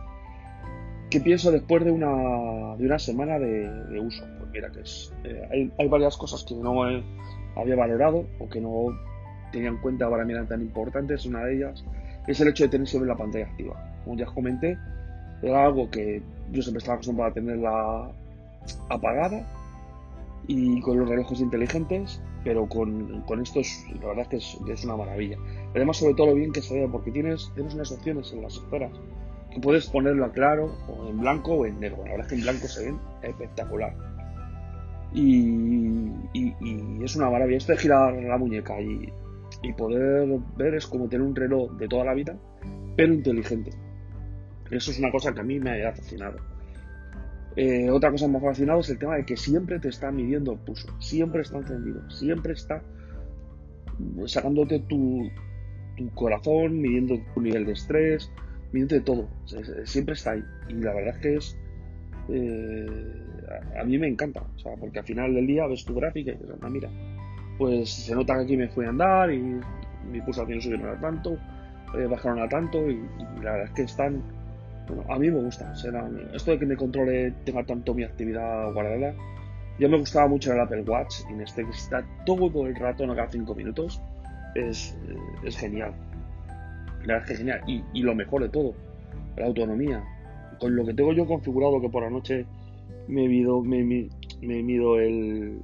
¿Qué 1.10 1.20
pienso 1.20 1.50
después 1.50 1.84
de 1.84 1.90
una, 1.90 2.76
de 2.76 2.84
una 2.84 2.98
semana 2.98 3.38
de, 3.38 3.98
uso? 4.00 4.24
Pues 4.38 4.50
mira 4.50 4.70
que 4.70 4.80
es, 4.80 5.12
eh, 5.24 5.48
hay, 5.50 5.72
hay, 5.78 5.88
varias 5.88 6.16
cosas 6.16 6.44
que 6.44 6.54
no 6.54 6.82
había 7.56 7.76
valorado 7.76 8.26
o 8.38 8.48
que 8.48 8.60
no 8.60 8.88
tenía 9.52 9.68
en 9.68 9.78
cuenta 9.78 10.08
para 10.08 10.24
mí 10.24 10.32
eran 10.32 10.48
tan 10.48 10.60
importantes, 10.60 11.26
una 11.26 11.44
de 11.44 11.56
ellas 11.56 11.84
es 12.26 12.40
el 12.40 12.48
hecho 12.48 12.64
de 12.64 12.68
tener 12.68 12.86
siempre 12.86 13.08
la 13.08 13.16
pantalla 13.16 13.46
activa. 13.46 13.74
Como 14.04 14.16
ya 14.16 14.26
os 14.26 14.32
comenté, 14.32 14.78
era 15.42 15.64
algo 15.64 15.90
que 15.90 16.22
yo 16.52 16.62
siempre 16.62 16.78
estaba 16.78 16.96
acostumbrado 16.96 17.30
a 17.30 17.34
tenerla 17.34 18.10
apagada 18.90 19.46
y 20.46 20.80
con 20.80 20.98
los 20.98 21.08
relojes 21.08 21.40
inteligentes, 21.40 22.20
pero 22.44 22.68
con, 22.68 23.22
con 23.22 23.40
estos 23.40 23.84
la 24.00 24.08
verdad 24.08 24.26
es 24.34 24.58
que 24.64 24.72
es, 24.72 24.84
una 24.84 24.96
maravilla. 24.96 25.38
Además, 25.74 25.96
sobre 25.96 26.14
todo 26.14 26.28
lo 26.28 26.34
bien 26.34 26.52
que 26.52 26.62
se 26.62 26.78
ve, 26.78 26.88
porque 26.90 27.10
tienes, 27.10 27.50
tienes 27.54 27.74
unas 27.74 27.90
opciones 27.92 28.32
en 28.32 28.42
las 28.42 28.54
esferas 28.54 28.92
que 29.50 29.60
puedes 29.60 29.86
ponerlo 29.88 30.26
a 30.26 30.32
claro, 30.32 30.74
o 30.88 31.08
en 31.08 31.20
blanco 31.20 31.52
o 31.52 31.66
en 31.66 31.80
negro. 31.80 32.04
La 32.04 32.12
verdad 32.12 32.26
es 32.26 32.28
que 32.28 32.34
en 32.34 32.42
blanco 32.42 32.68
se 32.68 32.84
ven 32.84 32.98
espectacular. 33.22 33.94
Y 35.14 37.02
es 37.02 37.16
una 37.16 37.30
maravilla. 37.30 37.56
Esto 37.56 37.72
de 37.72 37.78
girar 37.78 38.14
la 38.14 38.36
muñeca 38.36 38.78
y 38.80 39.10
y 39.62 39.72
poder 39.72 40.28
ver 40.56 40.74
es 40.74 40.86
como 40.86 41.08
tener 41.08 41.26
un 41.26 41.34
reloj 41.34 41.72
de 41.72 41.88
toda 41.88 42.04
la 42.04 42.14
vida, 42.14 42.36
pero 42.96 43.12
inteligente. 43.12 43.70
Eso 44.70 44.90
es 44.90 44.98
una 44.98 45.10
cosa 45.10 45.32
que 45.32 45.40
a 45.40 45.44
mí 45.44 45.58
me 45.58 45.84
ha 45.84 45.92
fascinado. 45.92 46.38
Eh, 47.56 47.90
otra 47.90 48.10
cosa 48.10 48.26
que 48.26 48.32
me 48.32 48.38
ha 48.38 48.42
fascinado 48.42 48.80
es 48.80 48.90
el 48.90 48.98
tema 48.98 49.16
de 49.16 49.24
que 49.24 49.36
siempre 49.36 49.80
te 49.80 49.88
está 49.88 50.12
midiendo 50.12 50.52
el 50.52 50.58
pulso, 50.58 50.88
siempre 51.00 51.42
está 51.42 51.58
encendido, 51.58 52.08
siempre 52.10 52.52
está 52.52 52.82
sacándote 54.26 54.78
tu, 54.80 55.28
corazón, 56.14 56.80
midiendo 56.80 57.16
tu 57.34 57.40
nivel 57.40 57.66
de 57.66 57.72
estrés, 57.72 58.30
midiendo 58.72 59.02
todo, 59.02 59.28
siempre 59.84 60.14
está 60.14 60.32
ahí. 60.32 60.44
Y 60.68 60.74
la 60.74 60.94
verdad 60.94 61.16
es 61.16 61.20
que 61.20 61.34
es. 61.34 61.58
Eh, 62.28 62.86
a, 63.80 63.84
mí 63.84 63.98
me 63.98 64.06
encanta, 64.06 64.42
o 64.54 64.58
sea, 64.58 64.76
porque 64.76 64.98
al 64.98 65.04
final 65.04 65.34
del 65.34 65.46
día 65.46 65.66
ves 65.66 65.84
tu 65.84 65.94
gráfica 65.94 66.30
y 66.30 66.34
dices, 66.34 66.56
mira, 66.70 66.90
pues 67.58 67.90
se 67.90 68.14
nota 68.14 68.36
que 68.36 68.42
aquí 68.42 68.56
me 68.56 68.68
fui 68.68 68.86
a 68.86 68.90
andar 68.90 69.32
y 69.32 69.60
mi 70.10 70.20
pulsación 70.20 70.60
subieron 70.60 70.96
a 70.96 71.00
tanto, 71.00 71.36
eh, 71.98 72.06
bajaron 72.06 72.40
a 72.40 72.48
tanto 72.48 72.88
y, 72.88 73.02
la 73.42 73.52
verdad 73.52 73.64
es 73.64 73.70
que 73.72 73.82
están, 73.82 74.22
bueno, 74.86 75.04
a 75.08 75.18
mí 75.18 75.30
me 75.30 75.40
gusta, 75.40 75.72
esto 76.32 76.50
de 76.52 76.58
que 76.58 76.66
me 76.66 76.76
controle, 76.76 77.32
tenga 77.44 77.64
tanto 77.64 77.92
mi 77.94 78.04
actividad 78.04 78.72
guardada, 78.72 79.12
ya 79.78 79.88
me 79.88 79.98
gustaba 79.98 80.28
mucho 80.28 80.52
el 80.52 80.60
Apple 80.60 80.82
Watch 80.82 81.20
y 81.28 81.32
en 81.34 81.40
este 81.42 81.64
que 81.64 81.70
está 81.70 82.04
todo 82.24 82.66
el 82.66 82.74
rato, 82.74 83.06
no 83.06 83.14
cada 83.14 83.30
5 83.30 83.54
minutos, 83.54 84.00
es, 84.54 84.96
es, 85.44 85.56
genial. 85.56 85.92
La 87.04 87.14
verdad 87.14 87.22
es 87.22 87.26
que 87.26 87.32
es 87.34 87.38
genial. 87.38 87.60
Y, 87.66 87.84
y, 87.92 88.02
lo 88.02 88.14
mejor 88.14 88.42
de 88.42 88.48
todo, 88.48 88.74
la 89.36 89.46
autonomía. 89.46 90.02
Con 90.58 90.74
lo 90.74 90.84
que 90.84 90.94
tengo 90.94 91.12
yo 91.12 91.26
configurado 91.26 91.80
que 91.80 91.88
por 91.88 92.02
la 92.02 92.10
noche 92.10 92.44
me 93.06 93.28
mido, 93.28 93.62
me, 93.62 93.84
me 93.84 94.62
mido 94.62 94.98
el, 94.98 95.60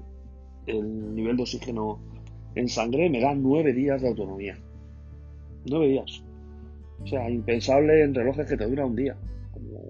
el 0.66 1.14
nivel 1.14 1.37
de 1.37 1.42
oxígeno 1.42 1.99
en 2.54 2.68
sangre, 2.68 3.11
me 3.11 3.21
da 3.21 3.35
nueve 3.35 3.73
días 3.73 4.00
de 4.02 4.09
autonomía. 4.09 4.56
Nueve 5.68 5.88
días. 5.88 6.25
O 7.02 7.06
sea, 7.06 7.28
impensable 7.28 8.02
en 8.02 8.14
relojes 8.14 8.49
que 8.49 8.56
te 8.56 8.66
dura 8.66 8.87
un 8.87 8.97
día, 8.97 9.16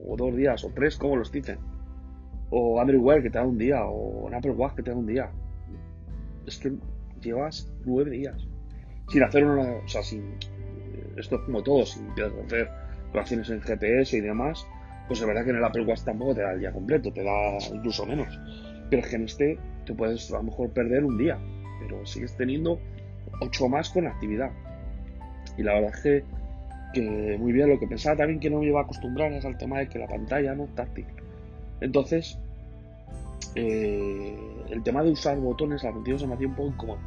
o 0.07 0.17
dos 0.17 0.35
días, 0.35 0.65
o 0.65 0.71
tres, 0.75 0.97
como 0.97 1.17
los 1.17 1.31
dicen. 1.31 1.59
O 2.51 2.81
Android 2.81 3.01
Wear 3.01 3.23
que 3.23 3.31
te 3.31 3.39
da 3.39 3.47
un 3.47 3.59
día, 3.59 3.85
o 3.85 4.29
Apple 4.35 4.53
Watch 4.53 4.75
que 4.77 4.83
te 4.83 4.91
da 4.91 4.97
un 4.97 5.07
día. 5.07 5.31
Es 6.47 6.59
que 6.59 6.73
llevas 7.21 7.73
nueve 7.85 8.11
días. 8.11 8.47
Sin 9.09 9.23
hacer 9.23 9.45
una. 9.45 9.77
O 9.85 9.89
sea, 9.89 10.03
sin. 10.03 10.35
Esto 11.17 11.37
es 11.37 11.43
como 11.43 11.63
todo, 11.63 11.85
sin 11.87 12.09
hacer 12.11 12.69
relaciones 13.13 13.51
en 13.51 13.61
GPS 13.61 14.17
y 14.17 14.21
demás. 14.21 14.67
Pues 15.07 15.21
es 15.21 15.27
verdad 15.27 15.45
que 15.45 15.51
en 15.51 15.57
el 15.57 15.65
Apple 15.65 15.85
Watch 15.85 16.03
tampoco 16.03 16.35
te 16.35 16.43
da 16.43 16.53
el 16.53 16.61
día 16.61 16.73
completo, 16.73 17.13
te 17.13 17.23
da 17.23 17.59
incluso 17.73 18.07
menos. 18.07 18.39
Pero 18.91 19.03
es 19.03 19.09
que 19.09 19.17
en 19.17 19.25
este 19.25 19.59
te 19.85 19.95
puedes 19.95 20.31
a 20.33 20.39
lo 20.39 20.45
mejor 20.45 20.71
perder 20.71 21.05
un 21.05 21.19
día, 21.19 21.39
pero 21.81 22.05
sigues 22.07 22.37
teniendo 22.37 22.79
ocho 23.41 23.69
más 23.69 23.91
con 23.91 24.07
actividad. 24.07 24.51
Y 25.57 25.63
la 25.63 25.75
verdad 25.75 25.93
es 25.95 26.03
que, 26.03 26.25
que, 26.95 27.39
muy 27.39 27.53
bien, 27.53 27.69
lo 27.69 27.79
que 27.79 27.87
pensaba 27.87 28.17
también 28.17 28.41
que 28.41 28.51
no 28.51 28.61
me 28.61 28.67
iba 28.67 28.81
a 28.81 28.85
acostumbrar 28.85 29.33
es 29.33 29.45
al 29.45 29.57
tema 29.59 29.79
de 29.79 29.89
que 29.89 29.99
la 29.99 30.07
pantalla 30.07 30.55
no 30.55 30.65
es 30.65 30.75
táctil. 30.75 31.07
Entonces, 31.81 32.39
eh, 33.55 34.37
el 34.71 34.83
tema 34.83 35.03
de 35.03 35.11
usar 35.11 35.39
botones 35.39 35.85
al 35.85 35.93
principio 35.93 36.19
se 36.19 36.27
me 36.27 36.35
hacía 36.35 36.49
un 36.49 36.55
poco 36.55 36.69
incómodo. 36.69 36.99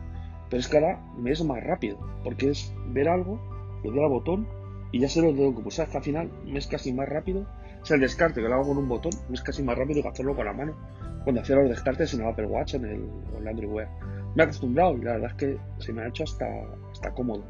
Pero 0.50 0.60
es 0.60 0.68
que 0.68 0.78
ahora 0.78 1.02
me 1.18 1.32
es 1.32 1.44
más 1.44 1.64
rápido, 1.64 1.98
porque 2.24 2.52
es 2.52 2.74
ver 2.88 3.10
algo, 3.10 3.40
le 3.84 3.92
doy 3.92 4.04
al 4.04 4.10
botón 4.10 4.48
y 4.92 5.00
ya 5.00 5.10
sé 5.10 5.22
lo 5.22 5.34
tengo 5.34 5.56
que 5.56 5.64
pulsar. 5.64 5.90
al 5.94 6.04
final 6.04 6.32
me 6.46 6.60
es 6.60 6.68
casi 6.68 6.94
más 6.94 7.10
rápido. 7.10 7.46
O 7.82 7.86
sea, 7.86 7.96
el 7.96 8.02
descarte 8.02 8.42
que 8.42 8.48
lo 8.48 8.56
hago 8.56 8.68
con 8.68 8.78
un 8.78 8.88
botón 8.88 9.12
es 9.32 9.42
casi 9.42 9.64
más 9.64 9.78
rápido 9.78 10.02
que 10.02 10.10
hacerlo 10.10 10.36
con 10.36 10.46
la 10.46 10.54
mano 10.54 10.76
cuando 11.24 11.42
hacía 11.42 11.58
los 11.58 11.70
descartes 11.70 12.14
en 12.14 12.22
el 12.22 12.28
Apple 12.28 12.46
Watch, 12.46 12.76
en 12.76 12.86
el, 12.86 13.10
en 13.38 13.48
Android 13.48 13.70
Wear. 13.70 13.90
Me 14.34 14.44
he 14.44 14.46
acostumbrado 14.46 14.98
y 14.98 15.02
la 15.02 15.14
verdad 15.14 15.32
es 15.32 15.36
que 15.36 15.58
se 15.80 15.92
me 15.92 16.02
ha 16.02 16.08
hecho 16.08 16.24
hasta, 16.24 16.46
hasta 16.92 17.12
cómodo. 17.12 17.44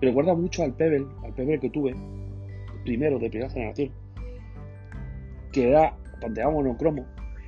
Me 0.00 0.08
recuerda 0.08 0.34
mucho 0.34 0.62
al 0.62 0.72
Pebble, 0.74 1.06
al 1.24 1.32
Pebble 1.34 1.58
que 1.58 1.70
tuve, 1.70 1.96
primero, 2.84 3.18
de 3.18 3.28
primera 3.28 3.50
generación, 3.50 3.90
que 5.50 5.68
era 5.68 5.96
pantalla 6.20 6.50
monocromo 6.50 7.06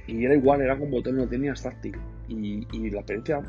y 0.08 0.24
era 0.24 0.34
igual, 0.34 0.60
era 0.60 0.76
con 0.76 0.90
botón, 0.90 1.18
no 1.18 1.28
tenía 1.28 1.54
táctil. 1.54 1.96
Y, 2.26 2.66
y, 2.72 2.90
la 2.90 2.98
experiencia 2.98 3.40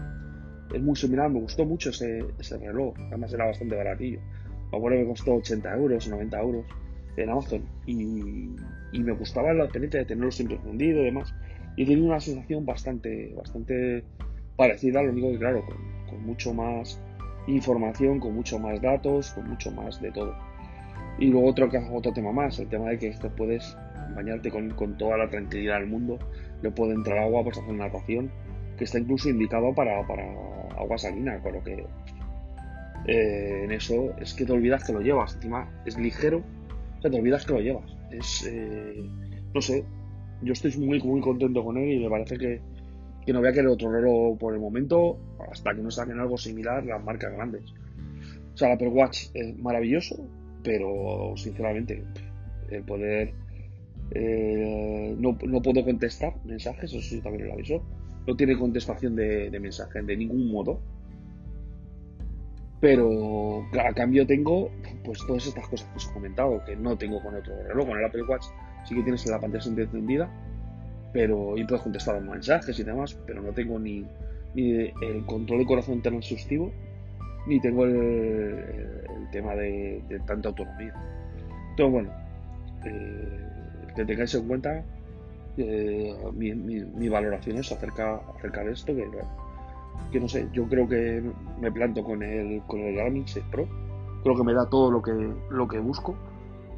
es 0.72 0.82
muy 0.82 0.96
similar, 0.96 1.30
me 1.30 1.40
gustó 1.40 1.66
mucho 1.66 1.90
ese, 1.90 2.24
ese 2.38 2.58
reloj, 2.58 2.94
además 3.08 3.34
era 3.34 3.46
bastante 3.46 3.76
baratillo. 3.76 4.20
Me 4.72 4.78
acuerdo 4.78 5.00
que 5.00 5.08
costó 5.08 5.34
80 5.34 5.76
euros, 5.76 6.08
90 6.08 6.40
euros 6.40 6.66
en 7.18 7.30
Amazon 7.30 7.64
y, 7.86 8.56
y 8.92 9.00
me 9.00 9.12
gustaba 9.14 9.54
la 9.54 9.64
experiencia 9.64 10.00
de 10.00 10.06
tenerlo 10.06 10.32
siempre 10.32 10.58
encendido 10.58 11.02
y 11.02 11.06
demás. 11.06 11.34
Y 11.76 11.86
tenido 11.86 12.08
una 12.08 12.20
sensación 12.20 12.66
bastante, 12.66 13.34
bastante 13.36 14.04
parecida, 14.56 15.02
lo 15.02 15.12
único 15.12 15.32
que 15.32 15.40
claro, 15.40 15.66
con, 16.10 16.26
mucho 16.26 16.54
más 16.54 17.02
información, 17.48 18.20
con 18.20 18.36
mucho 18.36 18.60
más 18.60 18.82
datos, 18.82 19.32
con 19.32 19.50
mucho 19.50 19.72
más 19.72 20.02
de 20.02 20.12
todo. 20.12 20.36
Y 21.18 21.28
luego 21.28 21.48
otro, 21.48 21.70
otro 21.94 22.14
tema 22.14 22.32
más, 22.32 22.60
el 22.60 22.68
tema 22.68 22.90
de 22.90 23.00
que 23.00 23.08
esto 23.08 23.30
puedes 23.36 23.78
bañarte 24.16 24.52
con, 24.52 24.98
toda 24.98 25.18
la 25.18 25.30
tranquilidad 25.30 25.80
del 25.80 25.88
mundo, 25.88 26.20
le 26.62 26.72
puede 26.72 26.94
entrar 26.94 27.18
agua, 27.20 27.44
pues 27.44 27.58
hacer 27.58 27.74
natación, 27.74 28.30
que 28.78 28.84
está 28.84 29.00
incluso 29.00 29.30
indicado 29.30 29.74
para, 29.74 30.06
para 30.06 30.26
agua 30.78 30.98
salina, 30.98 31.40
con 31.40 31.54
lo 31.54 31.64
que 31.64 31.86
eh, 33.08 33.62
en 33.64 33.72
eso 33.72 34.14
es 34.20 34.34
que 34.34 34.46
te 34.46 34.52
olvidas 34.52 34.84
que 34.84 34.94
lo 34.94 35.02
llevas, 35.02 35.36
encima 35.36 35.72
es 35.86 35.98
ligero, 35.98 36.44
te 37.10 37.18
olvidas 37.18 37.46
que 37.46 37.54
lo 37.54 37.60
llevas. 37.60 37.98
Es, 38.12 38.46
eh, 38.48 39.04
no 39.54 39.62
sé, 39.62 39.84
yo 40.42 40.54
estoy 40.54 40.76
muy, 40.78 41.02
muy 41.02 41.22
contento 41.22 41.64
con 41.64 41.78
él 41.78 41.92
y 41.94 42.00
me 42.00 42.10
parece 42.10 42.38
que, 42.38 42.62
no 43.32 43.40
voy 43.40 43.50
a 43.50 43.54
querer 43.54 43.68
otro 43.68 43.92
reloj 43.92 44.38
por 44.38 44.54
el 44.54 44.60
momento 44.60 45.18
hasta 45.50 45.74
que 45.74 45.82
no 45.82 45.90
saquen 45.90 46.20
algo 46.20 46.38
similar 46.38 46.86
las 46.86 47.04
marcas 47.04 47.32
grandes. 47.34 47.64
O 48.54 48.58
sea, 48.58 48.70
el 48.70 48.74
Apple 48.76 48.90
Watch 48.90 49.28
es 49.34 49.58
maravilloso, 49.58 50.28
pero 50.64 51.34
sinceramente, 51.38 52.04
el 52.70 52.84
poder. 52.84 53.34
Eh, 54.14 55.16
no, 55.18 55.38
puedo 55.38 55.86
contestar 55.86 56.36
mensajes, 56.44 56.92
eso 56.92 57.02
sí 57.02 57.22
también 57.22 57.48
lo 57.48 57.54
aviso. 57.54 57.82
No 58.28 58.36
tiene 58.36 58.58
contestación 58.58 59.16
de, 59.16 59.50
de 59.50 59.60
mensajes 59.60 60.06
de 60.06 60.18
ningún 60.18 60.52
modo. 60.52 60.82
Pero 62.82 63.64
a 63.80 63.94
cambio 63.94 64.26
tengo 64.26 64.72
pues 65.06 65.20
todas 65.28 65.46
estas 65.46 65.68
cosas 65.68 65.88
que 65.90 65.98
os 65.98 66.10
he 66.10 66.14
comentado, 66.14 66.64
que 66.66 66.76
no 66.76 66.98
tengo 66.98 67.22
con 67.22 67.36
otro 67.36 67.54
reloj, 67.64 67.88
con 67.88 67.98
el 68.00 68.06
Apple 68.06 68.24
Watch 68.24 68.46
sí 68.84 68.96
que 68.96 69.04
tienes 69.04 69.26
la 69.28 69.40
pantalla 69.40 69.70
encendida, 69.70 70.30
pero 71.14 71.58
y 71.58 71.64
puedes 71.66 71.84
contestar 71.84 72.16
los 72.16 72.24
mensajes 72.24 72.78
y 72.80 72.84
demás, 72.84 73.18
pero 73.26 73.42
no 73.42 73.52
tengo 73.52 73.78
ni, 73.80 74.06
el 74.56 75.26
control 75.26 75.60
de 75.60 75.66
corazón 75.66 76.02
tan 76.02 76.16
exhaustivo, 76.16 76.72
ni 77.48 77.60
tengo 77.60 77.86
el, 77.86 78.98
tema 79.32 79.56
de, 79.56 80.02
tanta 80.26 80.50
autonomía. 80.50 80.94
Entonces, 81.72 81.92
bueno, 81.92 82.12
eh, 82.86 83.92
que 83.96 84.06
tengáis 84.06 84.34
en 84.36 84.48
cuenta 84.48 84.84
eh, 85.58 86.16
mi, 86.34 86.54
mi, 86.54 87.10
valoración 87.10 87.58
es 87.58 87.72
acerca, 87.72 88.22
acerca 88.38 88.64
de 88.64 88.72
esto, 88.74 88.96
que, 88.96 89.06
que 90.12 90.20
no 90.20 90.28
sé, 90.28 90.48
yo 90.52 90.68
creo 90.68 90.88
que 90.88 91.24
me 91.60 91.72
planto 91.72 92.04
con 92.04 92.22
el, 92.22 92.62
con 92.68 92.80
el 92.82 92.96
Garmin 92.96 93.28
6 93.28 93.46
Pro, 93.52 93.68
creo 94.24 94.36
que 94.36 94.44
me 94.44 94.54
da 94.54 94.70
todo 94.70 94.92
lo 94.92 95.02
que, 95.02 95.12
lo 95.50 95.68
que 95.68 95.80
busco 95.80 96.16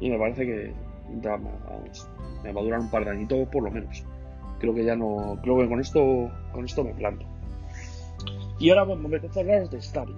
y 0.00 0.10
me 0.10 0.18
parece 0.18 0.46
que, 0.46 0.72
me 1.12 2.52
va 2.52 2.60
a 2.60 2.64
durar 2.64 2.80
un 2.80 2.90
par 2.90 3.04
de 3.04 3.10
añitos 3.10 3.48
por 3.48 3.62
lo 3.62 3.70
menos. 3.70 4.04
Creo 4.58 4.74
que 4.74 4.84
ya 4.84 4.96
no, 4.96 5.38
creo 5.42 5.58
que 5.58 5.68
con 5.68 5.80
esto, 5.80 6.30
con 6.52 6.64
esto 6.64 6.84
me 6.84 6.94
planto. 6.94 7.26
Y 8.58 8.70
ahora 8.70 8.84
me 8.84 9.08
apetece 9.08 9.40
hablar 9.40 9.68
de 9.68 9.82
Stadia, 9.82 10.14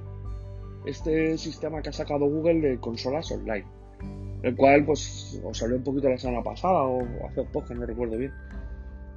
este 0.84 1.38
sistema 1.38 1.82
que 1.82 1.88
ha 1.88 1.92
sacado 1.92 2.26
Google 2.26 2.60
de 2.60 2.78
consolas 2.78 3.30
online, 3.32 3.64
el 4.42 4.54
cual 4.54 4.84
pues 4.84 5.40
os 5.42 5.62
hablé 5.62 5.76
un 5.76 5.82
poquito 5.82 6.08
la 6.08 6.18
semana 6.18 6.42
pasada 6.42 6.82
o 6.82 7.00
hace 7.26 7.42
poco, 7.44 7.74
no 7.74 7.86
recuerdo 7.86 8.18
bien, 8.18 8.32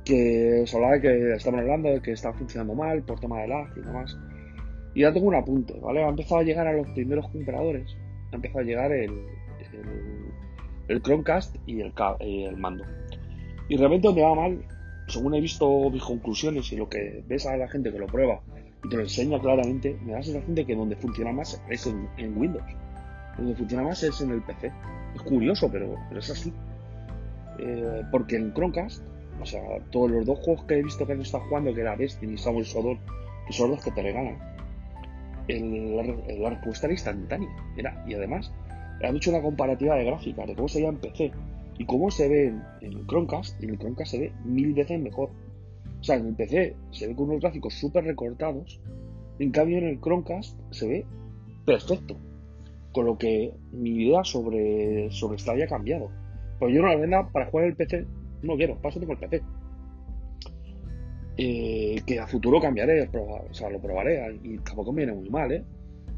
que 0.06 0.62
os 0.64 0.74
hablaba 0.74 0.94
de 0.96 1.02
que 1.02 1.34
estaban 1.34 1.60
hablando 1.60 1.90
de 1.90 2.02
que 2.02 2.12
está 2.12 2.34
funcionando 2.34 2.74
mal 2.74 3.04
por 3.04 3.20
tema 3.20 3.42
de 3.42 3.48
lag 3.48 3.70
y 3.76 3.82
demás. 3.82 4.18
Y 4.94 5.02
ya 5.02 5.14
tengo 5.14 5.28
un 5.28 5.36
apunte, 5.36 5.80
¿vale? 5.80 6.04
Ha 6.04 6.10
empezado 6.10 6.42
a 6.42 6.44
llegar 6.44 6.68
a 6.68 6.74
los 6.74 6.88
primeros 6.90 7.28
compradores, 7.30 7.96
ha 8.32 8.36
empezado 8.36 8.60
a 8.62 8.64
llegar 8.64 8.92
el 8.92 9.12
el 10.90 11.02
Chromecast 11.02 11.56
y 11.66 11.80
el, 11.80 11.94
el 12.20 12.58
mando. 12.58 12.84
Y 13.70 13.78
realmente 13.78 14.08
donde 14.08 14.24
va 14.24 14.36
mal, 14.36 14.66
según 15.08 15.36
he 15.36 15.42
visto 15.42 15.90
mis 15.90 16.04
conclusiones 16.04 16.72
y 16.74 16.76
lo 16.76 16.90
que 16.90 17.24
ves 17.28 17.46
a 17.46 17.56
la 17.56 17.68
gente 17.70 17.92
que 17.92 18.00
lo 18.00 18.08
prueba 18.08 18.42
y 18.84 18.90
te 18.90 18.98
lo 18.98 19.04
enseña 19.04 19.40
claramente, 19.40 19.98
me 20.04 20.12
da 20.12 20.18
la 20.18 20.24
sensación 20.24 20.56
de 20.56 20.66
que 20.66 20.76
donde 20.76 20.96
funciona 20.96 21.32
más 21.32 21.62
es 21.70 21.88
en, 21.88 22.38
Windows. 22.38 22.66
Donde 23.38 23.56
funciona 23.56 23.84
más 23.84 24.02
es 24.04 24.20
en 24.22 24.32
el 24.32 24.42
PC. 24.42 24.72
Es 25.16 25.22
curioso, 25.22 25.70
pero, 25.72 25.96
es 26.18 26.30
así. 26.30 26.52
Eh, 27.60 28.02
porque 28.12 28.38
en 28.38 28.54
Chromecast, 28.54 29.04
o 29.42 29.46
sea, 29.46 29.62
todos 29.92 30.12
los 30.12 30.26
dos 30.26 30.40
juegos 30.40 30.66
que 30.66 30.76
he 30.76 30.84
visto 30.84 31.06
que 31.06 31.14
han 31.14 31.22
estado 31.22 31.46
jugando, 31.46 31.74
que 31.74 31.82
era 31.82 31.96
Destiny 31.96 32.34
y 32.34 32.38
Samuel 32.38 32.66
Sodor, 32.66 32.98
que 33.48 33.54
son 33.54 33.72
los 33.72 33.84
que 33.84 33.92
te 33.92 34.02
regalan, 34.02 34.38
la, 35.48 36.50
respuesta 36.50 36.88
era 36.88 36.94
instantánea. 36.94 37.50
Era, 37.78 38.04
y 38.08 38.14
además, 38.14 38.52
han 39.02 39.16
hecho 39.16 39.32
una 39.32 39.42
comparativa 39.42 39.96
de 39.96 40.06
gráficas 40.06 40.48
de 40.48 40.56
cómo 40.56 40.68
se 40.68 40.80
veía 40.80 40.90
en 40.90 40.98
PC 40.98 41.32
y 41.78 41.86
cómo 41.86 42.12
se 42.12 42.28
ve 42.28 42.48
en, 42.82 42.94
el 42.94 43.08
Chromecast, 43.08 43.62
en 43.64 43.70
el 43.72 43.80
Chromecast 43.80 44.12
se 44.12 44.20
ve 44.20 44.34
mil 44.44 44.74
veces 44.74 45.00
mejor. 45.00 45.30
O 46.00 46.04
sea, 46.04 46.18
en 46.18 46.28
el 46.28 46.36
PC 46.36 46.76
se 46.92 47.08
ve 47.08 47.16
con 47.16 47.30
unos 47.30 47.42
gráficos 47.42 47.74
súper 47.74 48.04
recortados, 48.04 48.80
en 49.40 49.52
cambio 49.52 49.78
en 49.78 49.88
el 49.88 50.02
Chromecast 50.02 50.58
se 50.72 50.88
ve 50.88 51.06
perfecto. 51.66 52.18
Con 52.92 53.06
lo 53.06 53.18
que 53.18 53.54
mi 53.72 53.92
idea 53.92 54.24
sobre, 54.24 55.12
sobre 55.12 55.38
Stadia 55.38 55.66
ha 55.66 55.70
cambiado. 55.70 56.10
Pues 56.58 56.74
yo 56.74 56.82
no 56.82 56.90
la 56.90 56.98
venda 56.98 57.30
para 57.32 57.46
jugar 57.46 57.66
en 57.66 57.72
el 57.72 57.78
PC, 57.78 58.06
no 58.42 58.56
quiero, 58.56 58.76
paso 58.82 59.00
con 59.00 59.12
el 59.12 59.18
PC. 59.18 59.44
Eh, 61.38 62.02
que 62.06 62.20
a 62.20 62.28
futuro 62.28 62.60
cambiaré, 62.60 63.10
o 63.14 63.54
sea, 63.54 63.70
lo 63.70 63.80
probaré 63.80 64.40
y 64.44 64.58
tampoco 64.58 64.92
me 64.92 65.06
viene 65.06 65.14
muy 65.18 65.30
mal, 65.30 65.52
¿eh? 65.52 65.64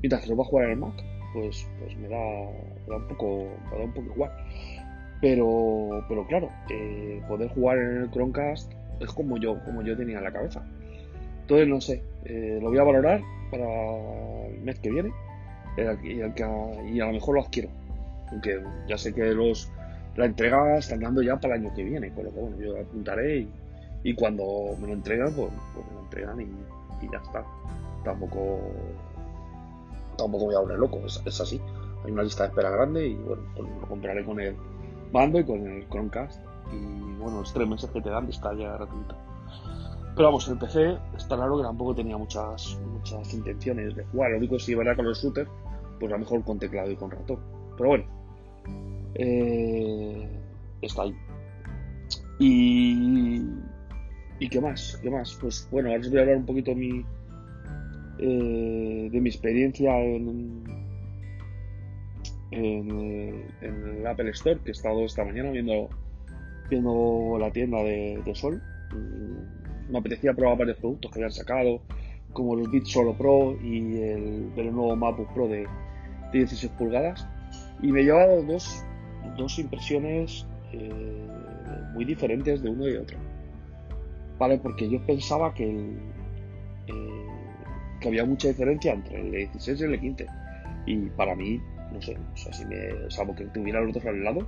Mientras 0.01 0.27
lo 0.27 0.35
va 0.35 0.43
a 0.43 0.47
jugar 0.47 0.65
en 0.65 0.71
el 0.71 0.77
Mac 0.77 1.03
pues, 1.33 1.67
pues 1.79 1.95
me, 1.97 2.07
da, 2.07 2.17
un 2.17 3.07
poco, 3.07 3.47
me 3.71 3.77
da 3.77 3.83
un 3.83 3.93
poco 3.93 4.07
igual. 4.13 4.31
Pero, 5.21 6.03
pero 6.07 6.25
claro, 6.27 6.49
eh, 6.69 7.21
poder 7.27 7.49
jugar 7.49 7.77
en 7.77 7.97
el 7.97 8.11
Chromecast 8.11 8.71
es 8.99 9.09
como 9.13 9.37
yo, 9.37 9.63
como 9.63 9.81
yo 9.83 9.95
tenía 9.95 10.17
en 10.17 10.23
la 10.23 10.31
cabeza. 10.31 10.65
Entonces, 11.41 11.67
no 11.67 11.81
sé, 11.81 12.03
eh, 12.25 12.59
lo 12.61 12.69
voy 12.69 12.79
a 12.79 12.83
valorar 12.83 13.21
para 13.51 14.47
el 14.47 14.61
mes 14.61 14.79
que 14.79 14.91
viene 14.91 15.11
eh, 15.77 15.95
y, 16.03 16.21
a 16.21 17.05
lo 17.05 17.13
mejor 17.13 17.35
lo 17.35 17.41
adquiero. 17.41 17.69
Aunque 18.31 18.61
ya 18.87 18.97
sé 18.97 19.13
que 19.13 19.25
los 19.25 19.71
la 20.15 20.25
entrega 20.25 20.77
están 20.77 20.99
dando 20.99 21.21
ya 21.21 21.39
para 21.39 21.55
el 21.55 21.61
año 21.61 21.73
que 21.73 21.83
viene, 21.83 22.13
con 22.13 22.25
lo 22.25 22.31
que 22.31 22.39
bueno, 22.39 22.57
yo 22.57 22.79
apuntaré 22.79 23.47
y, 24.03 24.13
cuando 24.15 24.43
me 24.79 24.87
lo 24.87 24.93
entregan, 24.93 25.33
pues, 25.33 25.51
pues 25.73 25.85
me 25.87 25.93
lo 25.93 26.01
entregan 26.01 26.41
y, 26.41 27.11
ya 27.11 27.17
está. 27.17 27.43
Tampoco 28.03 28.59
tampoco 30.17 30.45
voy 30.45 30.55
a 30.55 30.59
volver 30.59 30.79
loco, 30.79 31.01
es, 31.05 31.41
así. 31.41 31.59
Hay 32.05 32.11
una 32.11 32.23
lista 32.23 32.43
de 32.43 32.49
espera 32.49 32.69
grande 32.69 33.07
y 33.07 33.15
bueno, 33.15 33.43
pues 33.55 33.69
lo 33.69 33.87
compraré 33.87 34.25
con 34.25 34.39
el 34.39 34.55
mando 35.11 35.39
y 35.39 35.43
con 35.43 35.65
el 35.67 35.87
Chromecast 35.89 36.41
y 36.71 37.15
bueno, 37.15 37.39
los 37.39 37.53
tres 37.53 37.67
meses 37.67 37.89
que 37.89 38.01
te 38.01 38.09
dan 38.09 38.27
de 38.27 38.33
ya 38.33 38.73
gratuito. 38.73 39.15
Pero 40.15 40.27
vamos, 40.27 40.47
el 40.49 40.57
PC 40.57 40.97
está 41.17 41.35
claro 41.35 41.57
que 41.57 41.63
tampoco 41.63 41.95
tenía 41.95 42.17
muchas, 42.17 42.77
muchas 42.91 43.33
intenciones 43.33 43.95
de 43.95 44.03
jugar. 44.05 44.31
Lo 44.31 44.37
único 44.37 44.57
es 44.57 44.63
si 44.63 44.75
verdad 44.75 44.95
con 44.95 45.05
los 45.05 45.21
shooters, 45.21 45.49
pues 45.99 46.11
a 46.11 46.15
lo 46.15 46.19
mejor 46.19 46.43
con 46.43 46.59
teclado 46.59 46.91
y 46.91 46.95
con 46.95 47.11
ratón. 47.11 47.39
Pero 47.77 47.89
bueno, 47.89 48.20
eh, 49.15 50.27
está 50.81 51.03
ahí. 51.03 51.15
Y, 52.39 53.41
¿Y 54.39 54.49
qué 54.49 54.59
más? 54.59 54.99
¿Qué 55.01 55.09
más? 55.09 55.37
Pues 55.39 55.67
bueno, 55.71 55.89
ahora 55.89 56.01
os 56.01 56.09
voy 56.09 56.17
a 56.17 56.21
hablar 56.21 56.37
un 56.37 56.45
poquito 56.45 56.73
mi, 56.73 57.05
eh, 58.17 59.09
de 59.11 59.21
mi 59.21 59.29
experiencia 59.29 59.97
en, 59.99 60.63
en, 62.51 63.47
el 63.61 64.07
Apple 64.07 64.29
Store, 64.31 64.59
que 64.63 64.69
he 64.69 64.71
estado 64.71 65.05
esta 65.05 65.23
mañana 65.23 65.51
viendo, 65.51 65.89
viendo 66.69 67.37
la 67.39 67.51
tienda 67.51 67.83
de, 67.83 68.21
Sol. 68.35 68.61
Mm, 68.91 69.91
me 69.91 69.99
apetecía 69.99 70.33
probar 70.33 70.57
varios 70.57 70.77
productos 70.77 71.11
que 71.11 71.19
habían 71.19 71.31
sacado, 71.31 71.81
como 72.33 72.55
los 72.55 72.71
Beats 72.71 72.91
Solo 72.91 73.13
Pro 73.13 73.57
y 73.61 74.01
el, 74.01 74.55
nuevo 74.55 74.95
MacBook 74.95 75.33
Pro 75.33 75.47
de, 75.47 75.67
16 76.33 76.71
pulgadas. 76.73 77.27
Y 77.81 77.91
me 77.91 78.01
he 78.01 78.03
llevado 78.05 78.43
dos, 78.43 78.85
dos 79.37 79.59
impresiones 79.59 80.45
eh, 80.73 81.27
muy 81.93 82.05
diferentes 82.05 82.61
de 82.61 82.69
uno 82.69 82.87
y 82.87 82.95
otro. 82.95 83.17
¿Vale? 84.37 84.57
Porque 84.57 84.89
yo 84.89 85.05
pensaba 85.05 85.53
que, 85.53 85.69
eh, 86.87 87.27
que 87.99 88.07
había 88.07 88.25
mucha 88.25 88.47
diferencia 88.47 88.93
entre 88.93 89.21
el 89.21 89.31
16 89.31 89.81
y 89.81 89.83
el 89.83 89.99
15. 89.99 90.27
Y 90.87 90.97
para 91.11 91.35
mí 91.35 91.61
no 91.91 92.01
sé, 92.01 92.17
o 92.33 92.37
sea, 92.37 92.53
si 92.53 92.65
me, 92.65 93.09
salvo 93.09 93.35
que 93.35 93.45
tuviera 93.45 93.81
los 93.81 93.93
dos 93.93 94.05
al 94.05 94.23
lado. 94.23 94.47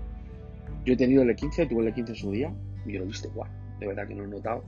Yo 0.86 0.94
he 0.94 0.98
tenido 0.98 1.24
el 1.24 1.30
E15, 1.30 1.70
tuve 1.70 1.88
el 1.88 1.94
E15 1.94 2.10
en 2.10 2.16
su 2.16 2.32
día 2.32 2.54
y 2.86 2.94
yo 2.94 3.00
lo 3.00 3.06
he 3.06 3.08
visto 3.08 3.28
igual, 3.28 3.50
de 3.80 3.88
verdad 3.88 4.08
que 4.08 4.16
no 4.16 4.24
he 4.24 4.28
notado. 4.28 4.64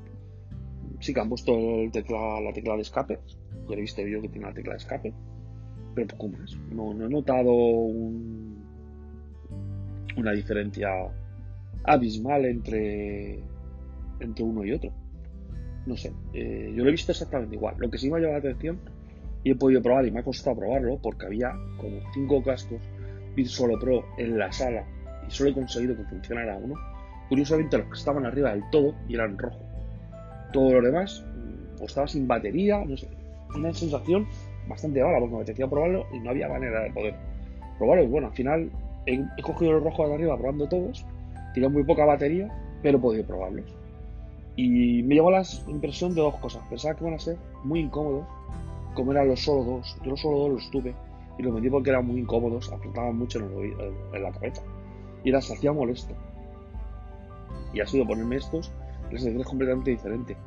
Sí 0.99 1.13
que 1.13 1.19
han 1.19 1.29
puesto 1.29 1.53
el 1.81 1.91
tecla, 1.91 2.39
la 2.41 2.53
tecla 2.53 2.75
de 2.75 2.81
escape, 2.81 3.19
yo 3.67 3.73
he 3.73 3.81
visto 3.81 4.01
yo 4.01 4.21
que 4.21 4.29
tiene 4.29 4.47
la 4.47 4.53
tecla 4.53 4.73
de 4.73 4.77
escape, 4.77 5.13
pero 5.93 6.07
poco 6.07 6.29
más. 6.29 6.57
No, 6.71 6.91
he 6.91 7.09
notado 7.09 7.51
una 10.17 10.31
diferencia 10.31 10.89
abismal 11.83 12.45
entre, 12.45 13.39
entre 14.19 14.43
uno 14.43 14.65
y 14.65 14.73
otro. 14.73 14.91
No 15.85 15.95
sé, 15.95 16.11
eh, 16.33 16.73
yo 16.75 16.83
lo 16.83 16.89
he 16.89 16.91
visto 16.91 17.11
exactamente 17.11 17.55
igual. 17.55 17.75
Lo 17.77 17.89
que 17.89 17.97
sí 17.97 18.09
me 18.09 18.17
ha 18.17 18.19
llamado 18.19 18.39
la 18.39 18.49
atención 18.49 18.79
y 19.43 19.51
he 19.51 19.55
podido 19.55 19.81
probar 19.81 20.05
y 20.07 20.11
me 20.11 20.19
ha 20.19 20.23
costado 20.23 20.57
probarlo 20.57 20.97
porque 21.01 21.27
había 21.27 21.51
como 21.77 21.99
cinco 22.13 22.41
cascos 22.41 22.81
Beat 23.35 23.47
Solo 23.47 23.77
Pro 23.79 24.03
en 24.17 24.37
la 24.37 24.51
sala 24.51 24.83
y 25.27 25.31
solo 25.31 25.51
he 25.51 25.53
conseguido 25.53 25.95
que 25.95 26.03
funcionara 26.05 26.57
uno. 26.57 26.75
Curiosamente 27.29 27.77
los 27.77 27.87
que 27.87 27.93
estaban 27.93 28.25
arriba 28.25 28.51
del 28.51 28.63
todo 28.71 28.95
y 29.07 29.15
eran 29.15 29.37
rojo. 29.37 29.59
Todo 30.51 30.73
lo 30.73 30.81
demás 30.81 31.23
mm, 31.23 31.81
o 31.81 31.85
estaba 31.85 32.07
sin 32.07 32.27
batería, 32.27 32.83
no 32.83 32.97
sé. 32.97 33.07
Una 33.55 33.73
sensación 33.73 34.27
bastante 34.67 35.03
mala 35.03 35.19
porque 35.19 35.35
me 35.35 35.41
apetecía 35.41 35.67
probarlo 35.67 36.07
y 36.13 36.19
no 36.19 36.31
había 36.31 36.47
manera 36.47 36.81
de 36.81 36.91
poder 36.91 37.15
probarlo. 37.77 38.03
Y 38.03 38.07
bueno, 38.07 38.27
al 38.27 38.33
final 38.33 38.71
he, 39.05 39.41
cogido 39.41 39.73
los 39.73 39.83
rojos 39.83 40.09
de 40.09 40.15
arriba 40.15 40.37
probando 40.37 40.67
todos. 40.67 41.05
Tiene 41.53 41.69
muy 41.69 41.83
poca 41.83 42.05
batería, 42.05 42.49
pero 42.81 42.97
he 42.97 43.01
podido 43.01 43.25
probarlos. 43.25 43.65
Y 44.55 45.03
me 45.03 45.15
llevó 45.15 45.31
la 45.31 45.43
impresión 45.67 46.15
de 46.15 46.21
dos 46.21 46.35
cosas. 46.37 46.63
Pensaba 46.69 46.95
que 46.95 47.03
iban 47.03 47.15
a 47.15 47.19
ser 47.19 47.37
muy 47.63 47.81
incómodos 47.81 48.25
como 48.95 49.11
eran 49.11 49.27
los 49.27 49.41
solo 49.41 49.63
dos, 49.63 49.95
yo 50.03 50.11
los 50.11 50.21
solo 50.21 50.39
dos 50.39 50.51
los 50.53 50.71
tuve 50.71 50.95
y 51.37 51.43
los 51.43 51.53
vendí 51.53 51.69
porque 51.69 51.91
eran 51.91 52.07
muy 52.07 52.21
incómodos, 52.21 52.71
apretaban 52.71 53.17
mucho 53.17 53.39
en, 53.39 54.23
la 54.23 54.31
cabeza 54.31 54.63
y 55.23 55.31
las 55.31 55.51
hacía 55.51 55.71
molesto. 55.73 56.15
Y 57.73 57.81
ha 57.81 57.85
sido 57.85 58.07
ponerme 58.07 58.37
estos, 58.37 58.71
la 59.11 59.19
sensación 59.19 59.41
es 59.41 59.47
completamente 59.47 59.91
diferente. 59.91 60.37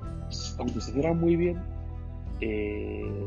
Aunque 0.58 0.80
se 0.80 0.92
cierran 0.92 1.20
muy 1.20 1.36
bien, 1.36 1.60
eh, 2.40 3.26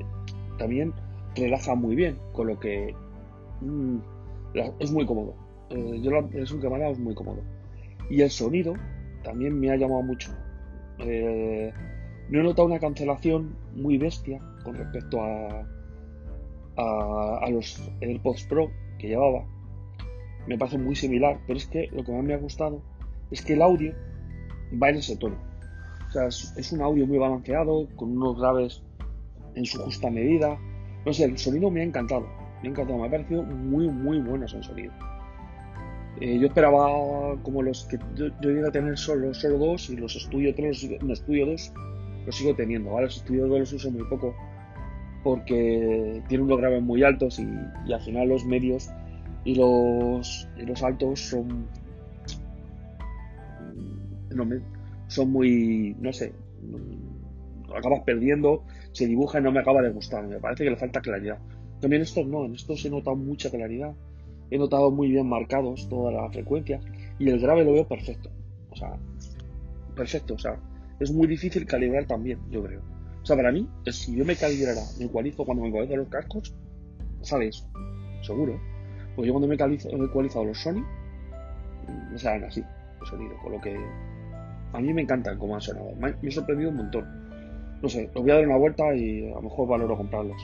también 0.58 0.92
relaja 1.36 1.76
muy 1.76 1.96
bien, 1.96 2.18
con 2.34 2.48
lo 2.48 2.60
que 2.60 2.96
es 4.80 4.92
muy 4.92 5.06
cómodo. 5.06 5.36
Eh, 5.70 6.00
yo 6.02 6.12
la 6.12 6.22
me 6.22 6.42
ha 6.42 6.80
dado 6.80 6.92
es 6.92 7.00
muy 7.00 7.16
cómodo. 7.16 7.42
Y 8.10 8.22
el 8.22 8.30
sonido 8.30 8.74
también 9.24 9.60
me 9.60 9.72
ha 9.72 9.76
llamado 9.76 10.02
mucho. 10.02 10.32
Eh, 11.00 11.72
he 12.32 12.44
notado 12.44 12.68
una 12.68 12.80
cancelación 12.80 13.56
muy 13.76 13.98
bestia 13.98 14.40
con 14.64 14.76
respecto 14.76 15.22
a, 15.22 15.66
a, 16.78 17.50
los 17.50 17.90
AirPods 18.02 18.44
Pro 18.46 18.70
que 18.98 19.10
llevaba. 19.10 19.46
Me 20.48 20.58
parece 20.58 20.78
muy 20.78 20.96
similar, 20.96 21.40
pero 21.46 21.58
es 21.58 21.68
que 21.68 21.88
lo 21.92 22.04
que 22.04 22.12
más 22.12 22.24
me 22.24 22.34
ha 22.34 22.38
gustado 22.38 22.82
es 23.30 23.44
que 23.44 23.54
el 23.54 23.62
audio 23.62 23.94
va 24.82 24.90
en 24.90 24.98
ese 24.98 25.18
tono. 25.18 25.38
O 26.08 26.12
sea, 26.12 26.28
es, 26.28 26.72
un 26.74 26.82
audio 26.82 27.08
muy 27.08 27.18
balanceado, 27.18 27.88
con 27.96 28.18
unos 28.18 28.38
graves 28.38 28.84
en 29.56 29.66
su 29.66 29.80
justa 29.82 30.10
medida. 30.10 30.58
No 31.06 31.14
sé, 31.14 31.26
el 31.26 31.38
sonido 31.38 31.72
me 31.72 31.82
ha 31.82 31.84
encantado. 31.84 32.26
Me 32.62 32.68
ha 32.68 32.72
encantado, 32.72 33.00
me 33.00 33.08
ha 33.08 33.12
parecido 33.12 33.44
muy, 33.44 33.88
muy 33.88 34.20
bueno 34.20 34.46
ese 34.46 34.62
sonido. 34.62 34.94
Eh, 36.20 36.38
yo 36.40 36.48
esperaba 36.48 36.88
como 37.42 37.64
los 37.64 37.86
que 37.86 37.98
yo, 38.16 38.28
yo 38.42 38.68
a 38.68 38.72
tener 38.72 38.98
solo, 38.98 39.34
solo 39.34 39.58
dos 39.58 39.90
y 39.90 39.98
los 39.98 40.14
Studio 40.14 40.54
3, 40.54 41.02
los 41.02 41.20
Studio 41.20 41.46
2 41.48 41.74
lo 42.26 42.32
sigo 42.32 42.56
teniendo. 42.56 42.92
Ahora 42.92 43.06
los 43.06 43.18
estudios 43.18 43.50
los 43.50 43.74
uso 43.74 43.92
muy 43.92 44.04
poco 44.04 44.36
porque 45.24 46.22
tienen 46.28 46.46
unos 46.46 46.60
graves 46.60 46.82
muy 46.82 47.04
altos 47.04 47.40
y, 47.40 47.48
al 47.92 48.02
final 48.02 48.30
los 48.30 48.46
medios 48.46 48.90
y 49.44 49.56
los, 49.56 50.48
los 50.58 50.84
altos 50.84 51.20
son 51.20 51.68
son 55.08 55.32
muy 55.32 55.96
no 56.00 56.14
sé 56.14 56.34
acabas 57.76 58.02
perdiendo 58.06 58.64
se 58.94 59.06
dibuja 59.06 59.40
y 59.40 59.44
no 59.44 59.52
me 59.52 59.60
acaba 59.60 59.82
de 59.82 59.90
gustar 59.90 60.26
me 60.26 60.40
parece 60.40 60.64
que 60.64 60.70
le 60.70 60.78
falta 60.78 61.02
claridad 61.02 61.38
también 61.82 62.04
estos 62.04 62.26
no 62.28 62.46
en 62.46 62.56
estos 62.56 62.86
he 62.86 62.90
notado 62.90 63.16
mucha 63.16 63.50
claridad 63.50 63.94
he 64.50 64.58
notado 64.58 64.92
muy 64.92 65.10
bien 65.10 65.28
marcados 65.28 65.90
todas 65.90 66.14
las 66.14 66.32
frecuencias 66.32 66.84
y 67.20 67.30
el 67.30 67.40
grave 67.40 67.66
lo 67.66 67.74
veo 67.74 67.88
perfecto 67.88 68.30
o 68.70 68.76
sea 68.76 68.98
perfecto 69.96 70.36
o 70.36 70.40
sea 70.40 70.58
es 71.02 71.12
muy 71.12 71.26
difícil 71.26 71.66
calibrar 71.66 72.06
también, 72.06 72.40
yo 72.52 72.64
creo. 72.64 72.82
O 73.24 73.26
sea, 73.26 73.36
para 73.36 73.52
mí, 73.52 73.68
si 73.92 74.16
yo 74.16 74.24
me 74.24 74.36
calibrara, 74.36 74.82
me 75.00 75.06
ecualizo 75.06 75.44
cuando 75.44 75.64
me 75.64 75.70
ecualizo 75.70 75.96
los 75.96 76.08
cascos, 76.10 76.56
sale 77.22 77.48
eso, 77.48 77.68
seguro. 78.22 78.60
Pues 79.16 79.28
yo 79.28 79.34
cuando 79.34 79.48
me, 79.48 79.56
he 79.56 80.06
ecualizado 80.06 80.46
los 80.46 80.60
Sony, 80.60 80.86
me 82.12 82.20
salen 82.20 82.44
así, 82.44 82.64
el 83.02 83.08
sonido, 83.08 83.36
con 83.42 83.54
lo 83.54 83.62
que 83.62 83.76
a 84.74 84.80
mí 84.80 84.94
me 84.94 85.02
encantan 85.02 85.40
cómo 85.40 85.56
han 85.56 85.62
sonado. 85.62 85.92
Me, 85.96 86.14
he 86.22 86.32
sorprendido 86.32 86.70
un 86.70 86.78
montón. 86.78 87.06
No 87.82 87.90
sé, 87.90 88.12
los 88.14 88.24
voy 88.24 88.32
a 88.32 88.36
dar 88.36 88.46
una 88.46 88.58
vuelta 88.58 88.96
y 88.96 89.32
a 89.32 89.36
lo 89.36 89.42
mejor 89.42 89.68
valoro 89.68 89.98
comprarlos. 89.98 90.40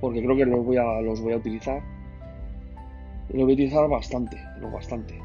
Porque 0.00 0.22
creo 0.22 0.36
que 0.36 0.46
los 0.46 0.64
voy 0.64 0.76
a, 0.76 1.00
los 1.00 1.20
voy 1.20 1.34
a 1.34 1.36
utilizar. 1.36 1.82
Los 3.28 3.42
voy 3.42 3.52
a 3.52 3.54
utilizar 3.54 3.88
bastante, 3.88 4.40
lo 4.60 4.70
bastante. 4.70 5.20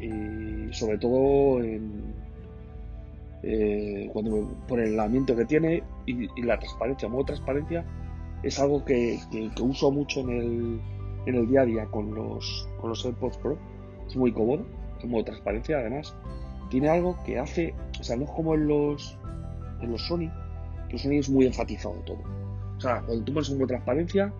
Y 0.00 0.72
sobre 0.72 0.98
todo 0.98 1.62
en, 1.62 2.14
eh, 3.42 4.10
cuando 4.12 4.48
por 4.68 4.80
el 4.80 4.90
aislamiento 4.90 5.34
que 5.34 5.46
tiene 5.46 5.82
y, 6.04 6.42
la 6.42 6.58
transparencia, 6.58 7.08
modo 7.08 7.24
transparencia, 7.24 7.84
es 8.42 8.58
algo 8.58 8.84
que, 8.84 9.18
uso 9.60 9.90
mucho 9.90 10.20
en 10.20 10.30
el, 10.30 10.80
en 11.26 11.34
el, 11.34 11.46
día 11.48 11.62
a 11.62 11.64
día 11.64 11.86
con 11.86 12.14
los, 12.14 12.68
con 12.80 12.90
los 12.90 13.04
AirPods 13.04 13.38
Pro. 13.38 13.58
Es 14.06 14.16
muy 14.16 14.32
cómodo, 14.32 14.66
en 15.02 15.10
modo 15.10 15.24
transparencia 15.24 15.78
además. 15.78 16.14
Tiene 16.68 16.88
algo 16.88 17.18
que 17.24 17.38
hace, 17.38 17.74
o 17.98 18.04
sea, 18.04 18.16
no 18.16 18.24
es 18.24 18.30
como 18.30 18.54
en 18.54 18.68
los, 18.68 19.18
en 19.80 19.90
los 19.90 20.06
Sony, 20.06 20.30
los 20.90 21.02
Sony 21.02 21.14
es 21.14 21.30
muy 21.30 21.46
enfatizado 21.46 21.94
todo. 22.06 22.39
O 22.80 22.82
sea, 22.82 23.02
cuando 23.02 23.22
tú 23.24 23.34
pones 23.34 23.50
un 23.50 23.58
modo 23.58 23.66
transparencia, 23.66 24.32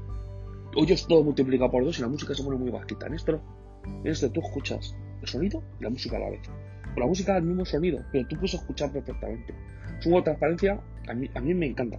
oyes 0.75 1.07
todo 1.07 1.23
multiplicado 1.23 1.71
por 1.71 1.85
dos 1.85 1.99
y 1.99 2.01
la 2.01 2.09
música 2.09 2.35
se 2.35 2.43
pone 2.43 2.57
muy 2.57 2.71
bajita. 2.71 3.07
En 3.07 3.13
esto, 3.13 3.39
en 3.85 4.33
tú 4.33 4.41
escuchas 4.41 4.97
el 5.21 5.29
sonido 5.29 5.63
y 5.79 5.85
la 5.85 5.91
música 5.91 6.17
a 6.17 6.21
la 6.21 6.31
vez 6.31 6.49
la 6.97 7.07
música 7.07 7.37
el 7.37 7.45
mismo 7.45 7.67
sonido, 7.67 8.03
pero 8.11 8.27
tú 8.27 8.37
puedes 8.37 8.55
escuchar 8.55 8.91
perfectamente. 8.91 9.55
Su 9.99 10.09
de 10.09 10.23
transparencia 10.23 10.81
a 11.07 11.13
mí, 11.13 11.29
a 11.35 11.41
mí 11.41 11.53
me 11.53 11.67
encanta. 11.67 11.99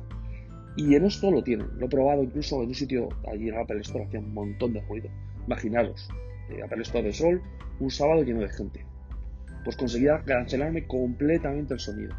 Y 0.75 0.95
en 0.95 1.05
esto 1.05 1.29
lo 1.29 1.43
tienen. 1.43 1.67
Lo 1.77 1.85
he 1.85 1.89
probado 1.89 2.23
incluso 2.23 2.63
en 2.63 2.69
un 2.69 2.73
sitio 2.73 3.09
allí 3.31 3.49
en 3.49 3.59
Apple 3.59 3.81
Store, 3.81 4.05
hacía 4.05 4.19
un 4.19 4.33
montón 4.33 4.73
de 4.73 4.81
ruido. 4.81 5.09
Imaginaros, 5.45 6.09
eh, 6.49 6.63
Apple 6.63 6.81
Store 6.81 7.03
de 7.03 7.13
Sol, 7.13 7.39
un 7.79 7.91
sábado 7.91 8.23
lleno 8.23 8.41
de 8.41 8.49
gente. 8.49 8.83
Pues 9.63 9.77
conseguía 9.77 10.23
cancelarme 10.25 10.87
completamente 10.87 11.75
el 11.75 11.79
sonido. 11.79 12.15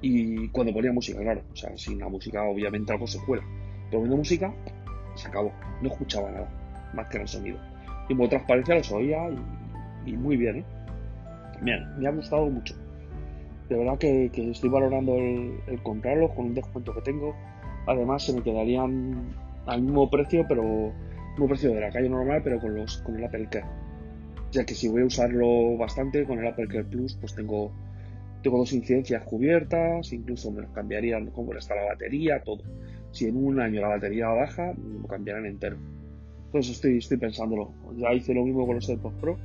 Y 0.00 0.48
cuando 0.48 0.72
ponía 0.72 0.92
música, 0.92 1.20
claro, 1.20 1.42
o 1.52 1.56
sea, 1.56 1.76
sin 1.76 1.98
la 1.98 2.08
música 2.08 2.42
obviamente 2.44 2.92
algo 2.92 3.06
se 3.06 3.18
cuela. 3.24 3.42
Pero 3.90 4.00
poniendo 4.00 4.16
música, 4.16 4.54
se 5.14 5.28
acabó. 5.28 5.52
No 5.82 5.88
escuchaba 5.88 6.30
nada, 6.30 6.48
más 6.94 7.08
que 7.08 7.18
el 7.18 7.28
sonido. 7.28 7.58
Y 8.08 8.12
en 8.12 8.28
transparencia 8.28 8.76
los 8.76 8.92
oía 8.92 9.28
y 10.06 10.12
muy 10.12 10.36
bien, 10.36 10.58
¿eh? 10.58 10.64
me 11.62 12.06
ha 12.08 12.10
gustado 12.12 12.48
mucho. 12.48 12.74
De 13.68 13.76
verdad 13.76 13.98
que, 13.98 14.30
estoy 14.34 14.70
valorando 14.70 15.16
el, 15.16 15.82
comprarlo 15.82 16.30
con 16.34 16.46
un 16.46 16.54
descuento 16.54 16.94
que 16.94 17.02
tengo. 17.02 17.34
Además, 17.86 18.24
se 18.24 18.32
me 18.32 18.42
quedarían 18.42 19.34
al 19.66 19.82
mismo 19.82 20.08
precio, 20.08 20.46
pero 20.48 20.92
mismo 21.32 21.48
precio 21.48 21.74
de 21.74 21.80
la 21.80 21.90
calle 21.90 22.08
normal, 22.08 22.40
pero 22.42 22.60
con 22.60 22.74
los 22.74 22.98
con 22.98 23.16
el 23.16 23.24
Apple 23.24 23.48
Care. 23.50 23.66
ya 24.50 24.64
que 24.64 24.74
si 24.74 24.88
voy 24.88 25.02
a 25.02 25.06
usarlo 25.06 25.76
bastante 25.76 26.24
con 26.24 26.38
el 26.38 26.46
Apple 26.46 26.68
Care 26.68 26.84
Plus, 26.84 27.16
pues 27.20 27.34
tengo, 27.34 27.70
tengo 28.42 28.58
dos 28.58 28.72
incidencias 28.72 29.22
cubiertas, 29.24 30.12
incluso 30.12 30.50
me 30.50 30.62
los 30.62 30.70
cambiarían 30.70 31.30
cómo 31.30 31.52
está 31.54 31.74
la 31.74 31.86
batería, 31.86 32.42
todo. 32.42 32.62
Si 33.10 33.26
en 33.26 33.36
un 33.36 33.60
año 33.60 33.80
la 33.80 33.88
batería 33.88 34.28
baja, 34.28 34.74
lo 34.74 35.06
cambiarán 35.08 35.46
entero. 35.46 35.76
Entonces 36.46 36.76
estoy, 36.76 36.98
estoy 36.98 37.16
pensándolo. 37.16 37.72
Ya 37.96 38.12
hice 38.14 38.34
lo 38.34 38.44
mismo 38.44 38.66
con 38.66 38.76
los 38.76 38.88
AirPods 38.88 39.16
Pro. 39.20 39.38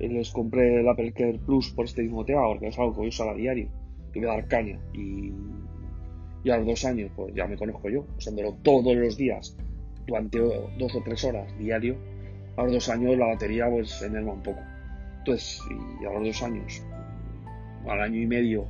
Les 0.00 0.30
compré 0.30 0.80
el 0.80 0.88
Apple 0.88 1.12
Care 1.12 1.38
Plus 1.44 1.70
por 1.70 1.84
este 1.84 2.02
mismo 2.02 2.24
tema, 2.24 2.46
porque 2.46 2.68
es 2.68 2.78
algo 2.78 2.92
que 2.92 2.98
voy 2.98 3.06
a 3.06 3.10
usar 3.10 3.28
a 3.28 3.34
diario, 3.34 3.68
que 4.12 4.20
voy 4.20 4.28
a 4.28 4.32
dar 4.32 4.48
caña. 4.48 4.78
Y, 4.94 5.32
y 6.42 6.50
a 6.50 6.56
los 6.56 6.66
dos 6.66 6.84
años, 6.84 7.10
pues 7.14 7.34
ya 7.34 7.46
me 7.46 7.56
conozco 7.56 7.88
yo, 7.90 8.06
usándolo 8.16 8.54
todos 8.62 8.96
los 8.96 9.16
días, 9.16 9.56
durante 10.06 10.38
dos 10.38 10.94
o 10.94 11.02
tres 11.04 11.24
horas 11.24 11.56
diario. 11.58 11.96
A 12.56 12.64
los 12.64 12.72
dos 12.72 12.88
años 12.88 13.16
la 13.16 13.26
batería 13.26 13.68
pues 13.70 13.90
se 13.90 14.10
merma 14.10 14.32
un 14.32 14.42
poco. 14.42 14.60
Entonces, 15.18 15.60
y 16.00 16.04
a 16.04 16.12
los 16.12 16.24
dos 16.24 16.42
años, 16.42 16.82
al 17.88 18.00
año 18.00 18.20
y 18.20 18.26
medio, 18.26 18.66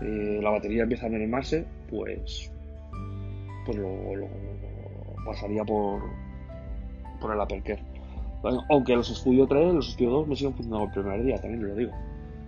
eh, 0.00 0.40
la 0.42 0.50
batería 0.50 0.82
empieza 0.82 1.06
a 1.06 1.08
mermarse, 1.08 1.64
pues, 1.90 2.50
pues 3.66 3.78
lo, 3.78 4.28
pasaría 5.24 5.64
por, 5.64 6.02
por 7.20 7.32
el 7.32 7.40
Apple 7.40 7.62
Care. 7.64 7.82
Aunque 8.70 8.94
los 8.94 9.08
Studio 9.08 9.46
3, 9.46 9.74
los 9.74 9.92
Studio 9.92 10.10
2 10.10 10.28
me 10.28 10.36
siguen 10.36 10.54
funcionando 10.54 10.86
el 10.86 10.92
primer 10.92 11.24
día, 11.24 11.40
también 11.40 11.66
lo 11.66 11.74
digo. 11.74 11.92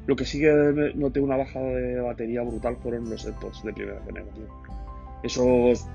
Lo 0.07 0.16
que 0.16 0.24
sí 0.24 0.40
que 0.40 0.92
noté 0.94 1.20
una 1.20 1.37
bajada 1.37 1.66
de 1.66 2.00
batería 2.00 2.42
brutal 2.42 2.76
fueron 2.76 3.11
los 3.11 3.26
AirPods 3.26 3.62
de 3.64 3.72
primera 3.72 4.00
generación. 4.07 4.46
Eso 5.22 5.44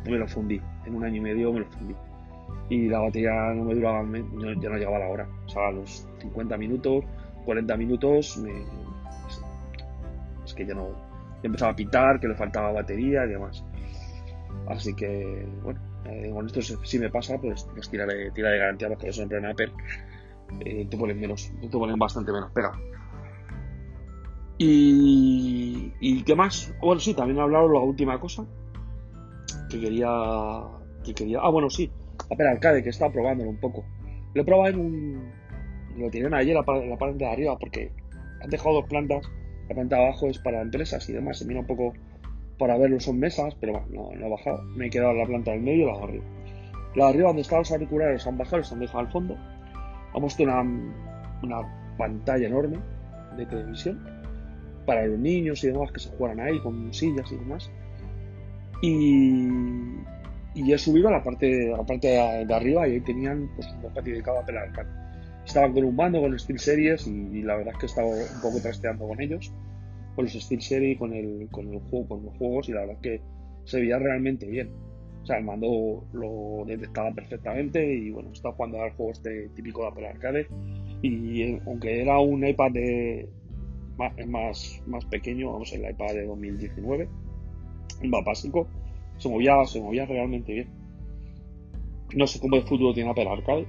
me 0.06 0.18
lo 0.18 0.28
fundí, 0.28 0.62
en 0.86 0.96
un 0.96 1.04
año 1.04 1.18
y 1.18 1.22
medio 1.22 1.52
me 1.52 1.62
lo 1.62 1.66
fundí. 1.66 1.96
Y 2.70 2.90
la 2.90 3.00
batería 3.00 3.54
no 3.54 3.64
me 3.64 3.76
duraba, 3.76 4.04
ya 4.04 4.70
no 4.70 4.78
llegaba 4.78 5.00
la 5.00 5.08
hora. 5.08 5.28
O 5.46 5.50
sea, 5.50 5.70
a 5.70 5.72
los 5.72 6.08
50 6.20 6.58
minutos, 6.58 7.04
40 7.46 7.78
minutos, 7.78 8.38
me, 8.38 8.52
que 10.56 10.66
ya 10.66 10.74
no. 10.74 10.90
Empezaba 11.44 11.74
a 11.74 11.76
pitar, 11.76 12.20
que 12.20 12.28
le 12.28 12.36
faltaba 12.36 12.72
batería 12.72 13.26
y 13.26 13.30
demás. 13.30 13.64
Así 14.68 14.96
que, 14.96 15.48
bueno, 15.62 15.80
eh, 16.06 16.32
con 16.34 16.46
esto 16.48 16.62
si 16.62 17.00
me 17.00 17.10
pasa, 17.10 17.38
pues, 17.38 17.68
pues 17.74 17.90
tira, 17.90 18.06
de, 18.06 18.32
tira 18.32 18.50
de 18.50 18.58
garantía 18.58 18.88
porque 18.90 19.14
siempre 19.14 19.38
en 19.38 19.46
Apple 19.46 19.72
eh, 20.62 20.88
te 20.90 20.98
ponen 20.98 21.20
menos, 21.20 21.52
te 21.62 21.70
ponen 21.70 21.98
bastante 22.00 22.32
menos 22.32 22.52
pega. 22.52 22.72
Y, 24.58 25.94
y 26.00 26.24
qué 26.24 26.36
más? 26.36 26.74
Bueno, 26.82 27.00
sí, 27.00 27.14
también 27.14 27.38
he 27.38 27.42
hablado 27.42 27.68
la 27.72 27.82
última 27.82 28.20
cosa 28.20 28.46
que 29.70 29.80
quería, 29.80 30.10
que 31.04 31.14
quería. 31.14 31.40
Ah, 31.42 31.50
bueno, 31.50 31.70
sí, 31.70 31.92
Apple 32.32 32.48
Arcade 32.48 32.84
que 32.84 32.90
estaba 32.90 33.12
probándolo 33.12 33.50
un 33.50 33.60
poco. 33.60 33.84
Lo 34.34 34.42
he 34.42 34.46
probado 34.46 34.70
en 34.70 34.80
un, 34.80 35.32
lo 35.98 36.10
tienen 36.10 36.34
ayer 36.34 36.56
en 36.56 36.90
la 36.90 36.98
parte 36.98 37.18
de 37.18 37.26
arriba 37.26 37.58
porque 37.58 37.92
han 38.42 38.50
dejado 38.50 38.76
dos 38.76 38.86
plantas. 38.86 39.30
La 39.70 39.76
planta 39.76 39.98
de 39.98 40.04
abajo 40.04 40.28
es 40.28 40.38
para 40.40 40.62
empresas 40.62 41.08
y 41.10 41.14
demás. 41.14 41.40
Se 41.40 41.46
mira 41.46 41.60
un 41.60 41.68
poco 41.68 41.94
para 42.58 42.78
verlo 42.78 43.00
son 43.00 43.20
mesas, 43.20 43.56
pero 43.60 43.74
bueno, 43.74 44.12
no, 44.12 44.16
no, 44.16 44.30
bajado. 44.30 44.62
Me 44.76 44.88
he 44.88 44.90
quedado 44.90 45.12
en 45.12 45.20
la 45.20 45.26
planta 45.26 45.52
del 45.52 45.62
medio 45.62 45.84
y 45.84 45.92
la 45.92 45.98
de 45.98 46.04
arriba. 46.04 46.24
La 46.96 47.06
de 47.06 47.10
arriba, 47.10 47.28
donde 47.28 47.42
estaban 47.42 47.62
los 47.62 47.72
auriculares, 47.72 48.28
han 48.28 48.38
bajado, 48.38 48.58
los 48.58 48.72
han 48.72 48.80
dejado 48.80 49.00
al 49.00 49.12
fondo. 49.12 49.38
Han 50.14 50.22
puesto 50.22 50.44
una, 50.44 51.84
pantalla 51.98 52.48
enorme 52.48 52.78
de 53.38 53.46
televisión 53.46 54.04
para 54.86 55.06
los 55.06 55.18
niños 55.18 55.64
y 55.64 55.68
demás 55.68 55.92
que 55.94 56.00
se 56.00 56.10
jugaran 56.10 56.42
ahí 56.42 56.60
con 56.60 56.94
sillas 56.94 57.32
y 57.32 57.36
demás. 57.36 57.72
Y, 58.82 60.72
he 60.72 60.78
subido 60.78 61.08
a 61.10 61.12
la 61.12 61.24
parte, 61.24 61.74
a 61.74 61.84
parte 61.84 62.08
de, 62.08 62.54
arriba 62.54 62.88
y 62.88 62.94
ahí 62.94 63.02
tenían 63.02 63.50
pues, 63.56 63.68
un 63.72 63.94
patio 63.94 64.14
dedicado 64.14 64.40
a 64.40 64.46
pelar 64.46 64.72
Estaban 65.46 65.96
mando, 65.96 66.22
con 66.22 66.38
Steel 66.38 66.60
Series 66.60 67.08
y, 67.08 67.42
la 67.44 67.56
verdad 67.56 67.74
es 67.74 67.80
que 67.80 67.86
estaba 67.86 68.08
un 68.08 68.42
poco 68.42 68.60
trasteando 68.62 69.08
con 69.08 69.22
ellos 69.22 69.54
con 70.16 70.26
los 70.26 70.34
Steel 70.34 70.62
Series, 70.62 70.98
con 70.98 71.14
el, 71.14 71.48
con 71.52 71.72
el 71.74 71.80
juego, 71.82 72.08
con 72.08 72.26
los 72.26 72.38
juegos 72.38 72.70
y 72.70 72.72
la 72.72 72.82
verdad 72.82 72.96
es 72.96 73.02
que 73.02 73.22
se 73.66 73.82
veía 73.82 74.00
realmente 74.00 74.48
bien. 74.48 74.72
O 75.22 75.26
sea, 75.26 75.38
el 75.38 75.44
mando 75.44 76.06
lo 76.14 76.64
detectaba 76.66 77.12
perfectamente 77.12 77.84
y 77.94 78.12
bueno, 78.12 78.32
estaba 78.32 78.56
jugando 78.56 78.82
al 78.82 78.92
juego 78.92 79.12
este 79.12 79.50
típico 79.50 79.82
de 79.82 79.88
Apple 79.88 80.08
Arcade 80.08 80.48
y 81.02 81.60
aunque 81.66 82.02
era 82.02 82.20
un 82.20 82.46
iPad 82.46 82.72
de 82.72 83.30
más, 83.98 84.82
más, 84.86 85.06
pequeño, 85.06 85.52
vamos, 85.52 85.74
el 85.74 85.90
iPad 85.90 86.14
de 86.14 86.26
2019, 86.26 87.10
más 88.04 88.26
básico, 88.26 88.68
se 89.18 89.30
movía, 89.30 89.66
se 89.66 89.82
movía 89.82 90.06
realmente 90.06 90.54
bien. 90.54 90.70
No 92.16 92.28
sé 92.28 92.40
cómo 92.40 92.56
el 92.56 92.64
futuro 92.64 92.94
tiene 92.94 93.10
Apple 93.10 93.28
Arcade, 93.28 93.66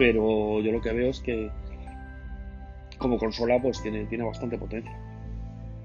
pero 0.00 0.62
yo 0.62 0.72
lo 0.72 0.80
que 0.80 0.94
veo 0.94 1.10
es 1.10 1.20
que 1.20 1.50
como 2.96 3.18
consola 3.18 3.60
pues 3.60 3.82
tiene, 3.82 4.06
tiene 4.06 4.24
bastante 4.24 4.56
potencia 4.56 4.98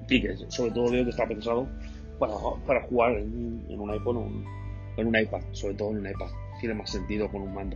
y 0.08 0.22
que 0.22 0.38
sobre 0.48 0.72
todo 0.72 0.90
veo 0.90 1.04
que 1.04 1.10
está 1.10 1.28
pensado 1.28 1.68
para, 2.18 2.34
para 2.66 2.82
jugar 2.84 3.18
en, 3.18 3.66
un 3.78 3.90
iPhone 3.92 4.18
o 4.18 5.02
en 5.02 5.08
un 5.08 5.20
iPad, 5.20 5.42
sobre 5.52 5.74
todo 5.74 5.92
en 5.92 5.98
un 5.98 6.08
iPad. 6.08 6.28
Tiene 6.62 6.76
más 6.76 6.92
sentido 6.92 7.30
con 7.30 7.42
un 7.42 7.54
mando. 7.54 7.76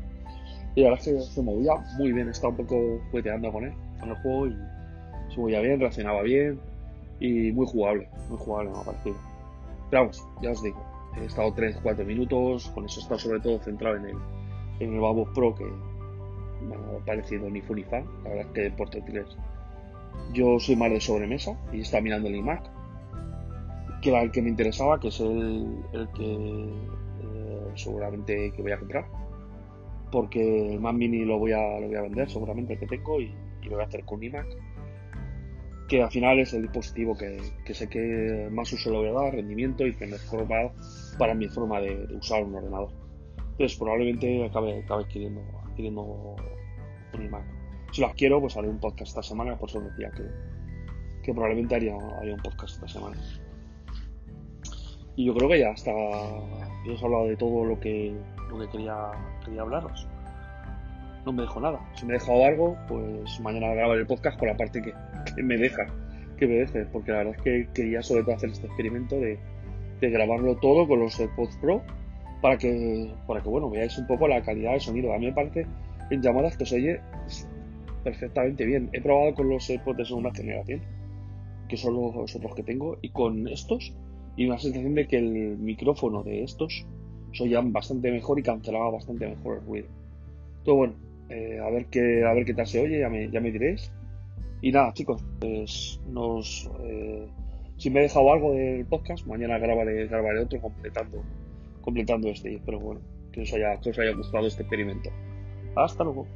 Y 0.75 0.83
la 0.83 0.91
verdad 0.91 1.07
es 1.09 1.13
que 1.13 1.33
se 1.33 1.41
movía 1.41 1.73
muy 1.97 2.13
bien, 2.13 2.29
estaba 2.29 2.51
un 2.51 2.57
poco 2.65 3.01
jugueteando 3.11 3.51
con 3.51 3.65
él, 3.65 3.73
con 3.99 4.09
el 4.09 4.15
juego 4.19 4.47
y 4.47 4.55
se 5.33 5.41
movía 5.41 5.59
bien, 5.59 5.77
reaccionaba 5.81 6.21
bien 6.21 6.57
y 7.19 7.51
muy 7.51 7.67
jugable, 7.67 8.07
muy 8.29 8.37
jugable 8.37 8.71
me 8.71 8.77
ha 8.77 8.83
parecido. 8.83 9.17
Pero 9.89 10.03
vamos, 10.03 10.25
ya 10.41 10.51
os 10.51 10.63
digo, 10.63 10.81
he 11.19 11.25
estado 11.25 11.53
3-4 11.53 12.05
minutos, 12.05 12.69
con 12.69 12.85
eso 12.85 13.01
he 13.01 13.03
estado 13.03 13.19
sobre 13.19 13.41
todo 13.41 13.59
centrado 13.59 13.97
en 13.97 14.05
el, 14.05 14.17
en 14.79 14.93
el 14.93 15.01
Pro 15.33 15.53
que 15.53 15.65
me 16.61 16.75
ha 16.75 17.05
parecido 17.05 17.49
ni 17.49 17.61
fu 17.61 17.75
ni 17.75 17.83
fan, 17.83 18.05
la 18.23 18.29
verdad 18.29 18.45
es 18.47 18.53
que 18.53 18.71
portátiles 18.71 19.37
yo 20.33 20.59
soy 20.59 20.75
más 20.75 20.91
de 20.91 21.01
sobremesa 21.01 21.57
y 21.71 21.81
está 21.81 22.01
mirando 22.01 22.27
el 22.27 22.35
iMac, 22.35 22.63
que 24.01 24.09
era 24.09 24.21
el 24.21 24.31
que 24.31 24.41
me 24.41 24.49
interesaba, 24.49 24.99
que 24.99 25.09
es 25.09 25.19
el, 25.19 25.77
que 26.15 26.33
eh, 27.23 27.67
seguramente 27.75 28.51
que 28.51 28.61
voy 28.61 28.71
a 28.71 28.79
comprar, 28.79 29.05
porque 30.11 30.73
el 30.73 30.79
Mac 30.79 30.93
Mini 30.93 31.25
lo 31.25 31.39
voy 31.39 31.51
a, 31.51 31.79
lo 31.79 31.87
voy 31.87 31.95
a 31.95 32.01
vender 32.01 32.29
seguramente 32.29 32.73
el 32.73 32.79
que 32.79 32.87
tengo 32.87 33.19
y, 33.19 33.33
lo 33.63 33.75
voy 33.75 33.83
a 33.83 33.87
hacer 33.87 34.05
con 34.05 34.23
iMac, 34.23 34.47
que 35.87 36.01
al 36.01 36.09
final 36.09 36.39
es 36.39 36.53
el 36.53 36.63
dispositivo 36.63 37.15
que, 37.17 37.73
sé 37.73 37.89
que 37.89 38.47
más 38.51 38.71
uso 38.71 38.91
le 38.91 38.97
voy 38.97 39.09
a 39.09 39.23
dar, 39.23 39.33
rendimiento 39.33 39.85
y 39.85 39.95
que 39.95 40.07
mejor 40.07 40.49
va 40.49 40.71
para 41.17 41.33
mi 41.33 41.47
forma 41.49 41.81
de, 41.81 42.07
usar 42.15 42.43
un 42.43 42.55
ordenador. 42.55 42.91
Entonces 43.51 43.77
probablemente 43.77 44.45
acabe, 44.45 44.79
acabe 44.79 45.03
adquiriendo, 45.03 45.41
un 45.87 46.35
iMac 47.21 47.59
si 47.91 48.01
las 48.01 48.13
quiero, 48.13 48.39
pues 48.39 48.55
haré 48.55 48.69
un 48.69 48.79
podcast 48.79 49.09
esta 49.09 49.23
semana, 49.23 49.57
por 49.57 49.69
eso 49.69 49.81
decía 49.81 50.11
que, 50.11 50.23
que 51.23 51.33
probablemente 51.33 51.75
haría, 51.75 51.95
un 51.95 52.41
podcast 52.43 52.75
esta 52.75 52.87
semana. 52.87 53.17
Y 55.15 55.25
yo 55.25 55.33
creo 55.33 55.49
que 55.49 55.59
ya 55.59 55.69
está. 55.71 55.91
Yo 56.85 56.93
he 56.93 57.03
hablado 57.03 57.27
de 57.27 57.35
todo 57.35 57.65
lo 57.65 57.79
que, 57.79 58.15
lo 58.49 58.59
que 58.59 58.69
quería, 58.69 59.11
quería 59.43 59.61
hablaros. 59.61 60.07
No 61.25 61.33
me 61.33 61.41
dejo 61.41 61.59
nada. 61.59 61.79
Si 61.95 62.05
me 62.05 62.13
he 62.13 62.19
dejado 62.19 62.45
algo, 62.45 62.77
pues 62.87 63.39
mañana 63.41 63.73
grabaré 63.73 64.01
el 64.01 64.07
podcast 64.07 64.39
con 64.39 64.47
la 64.47 64.55
parte 64.55 64.81
que, 64.81 64.93
me 65.43 65.57
deja, 65.57 65.87
que 66.37 66.47
me 66.47 66.55
deje, 66.55 66.85
porque 66.85 67.11
la 67.11 67.17
verdad 67.19 67.35
es 67.35 67.41
que 67.41 67.69
quería 67.73 68.01
sobre 68.01 68.23
todo 68.23 68.35
hacer 68.35 68.51
este 68.51 68.67
experimento 68.67 69.15
de, 69.15 69.37
de 69.99 70.09
grabarlo 70.09 70.55
todo 70.57 70.87
con 70.87 70.99
los 70.99 71.19
AirPods 71.19 71.57
Pro 71.57 71.83
para 72.41 72.57
que, 72.57 73.13
para 73.27 73.41
que 73.41 73.49
bueno, 73.49 73.69
veáis 73.69 73.97
un 73.97 74.07
poco 74.07 74.27
la 74.27 74.41
calidad 74.41 74.73
de 74.73 74.79
sonido. 74.79 75.13
A 75.13 75.17
mí 75.17 75.27
me 75.27 75.33
parece 75.33 75.65
en 76.09 76.21
llamadas 76.21 76.57
que 76.57 76.65
se 76.65 76.75
oye 76.75 76.99
perfectamente 78.03 78.65
bien. 78.65 78.89
He 78.93 79.01
probado 79.01 79.33
con 79.35 79.49
los 79.49 79.69
AirPods 79.69 79.97
de 79.97 80.05
segunda 80.05 80.31
generación, 80.33 80.81
que 81.67 81.77
son 81.77 81.95
los 81.95 82.35
otros 82.35 82.55
que 82.55 82.63
tengo, 82.63 82.97
y 83.01 83.09
con 83.09 83.47
estos, 83.47 83.93
y 84.35 84.45
una 84.45 84.57
sensación 84.57 84.95
de 84.95 85.07
que 85.07 85.17
el 85.17 85.57
micrófono 85.57 86.23
de 86.23 86.43
estos 86.43 86.85
soían 87.31 87.71
bastante 87.73 88.11
mejor 88.11 88.39
y 88.39 88.43
cancelaba 88.43 88.89
bastante 88.89 89.27
mejor 89.27 89.57
el 89.57 89.65
ruido. 89.65 89.87
Todo 90.63 90.75
bueno, 90.75 90.93
eh, 91.29 91.59
a 91.59 91.69
ver 91.69 91.85
qué 91.87 92.23
a 92.25 92.33
ver 92.33 92.45
qué 92.45 92.53
tal 92.53 92.67
se 92.67 92.81
oye, 92.81 92.99
ya 92.99 93.09
me, 93.09 93.29
ya 93.29 93.39
me 93.39 93.51
diréis. 93.51 93.91
Y 94.61 94.71
nada, 94.71 94.93
chicos, 94.93 95.23
pues 95.39 96.01
nos 96.09 96.69
eh, 96.83 97.27
si 97.77 97.89
me 97.89 97.99
he 97.99 98.03
dejado 98.03 98.33
algo 98.33 98.51
del 98.51 98.85
podcast, 98.85 99.25
mañana 99.25 99.57
grabaré, 99.57 100.07
grabaré 100.07 100.39
otro 100.41 100.59
completando 100.59 101.23
completando 101.89 102.29
este. 102.29 102.61
Pero 102.65 102.79
bueno, 102.79 103.01
que 103.31 103.41
os 103.41 103.53
haya, 103.53 103.79
que 103.81 103.89
os 103.89 103.99
haya 103.99 104.13
gustado 104.13 104.45
este 104.47 104.61
experimento. 104.61 105.09
Hasta 105.75 106.03
luego. 106.03 106.27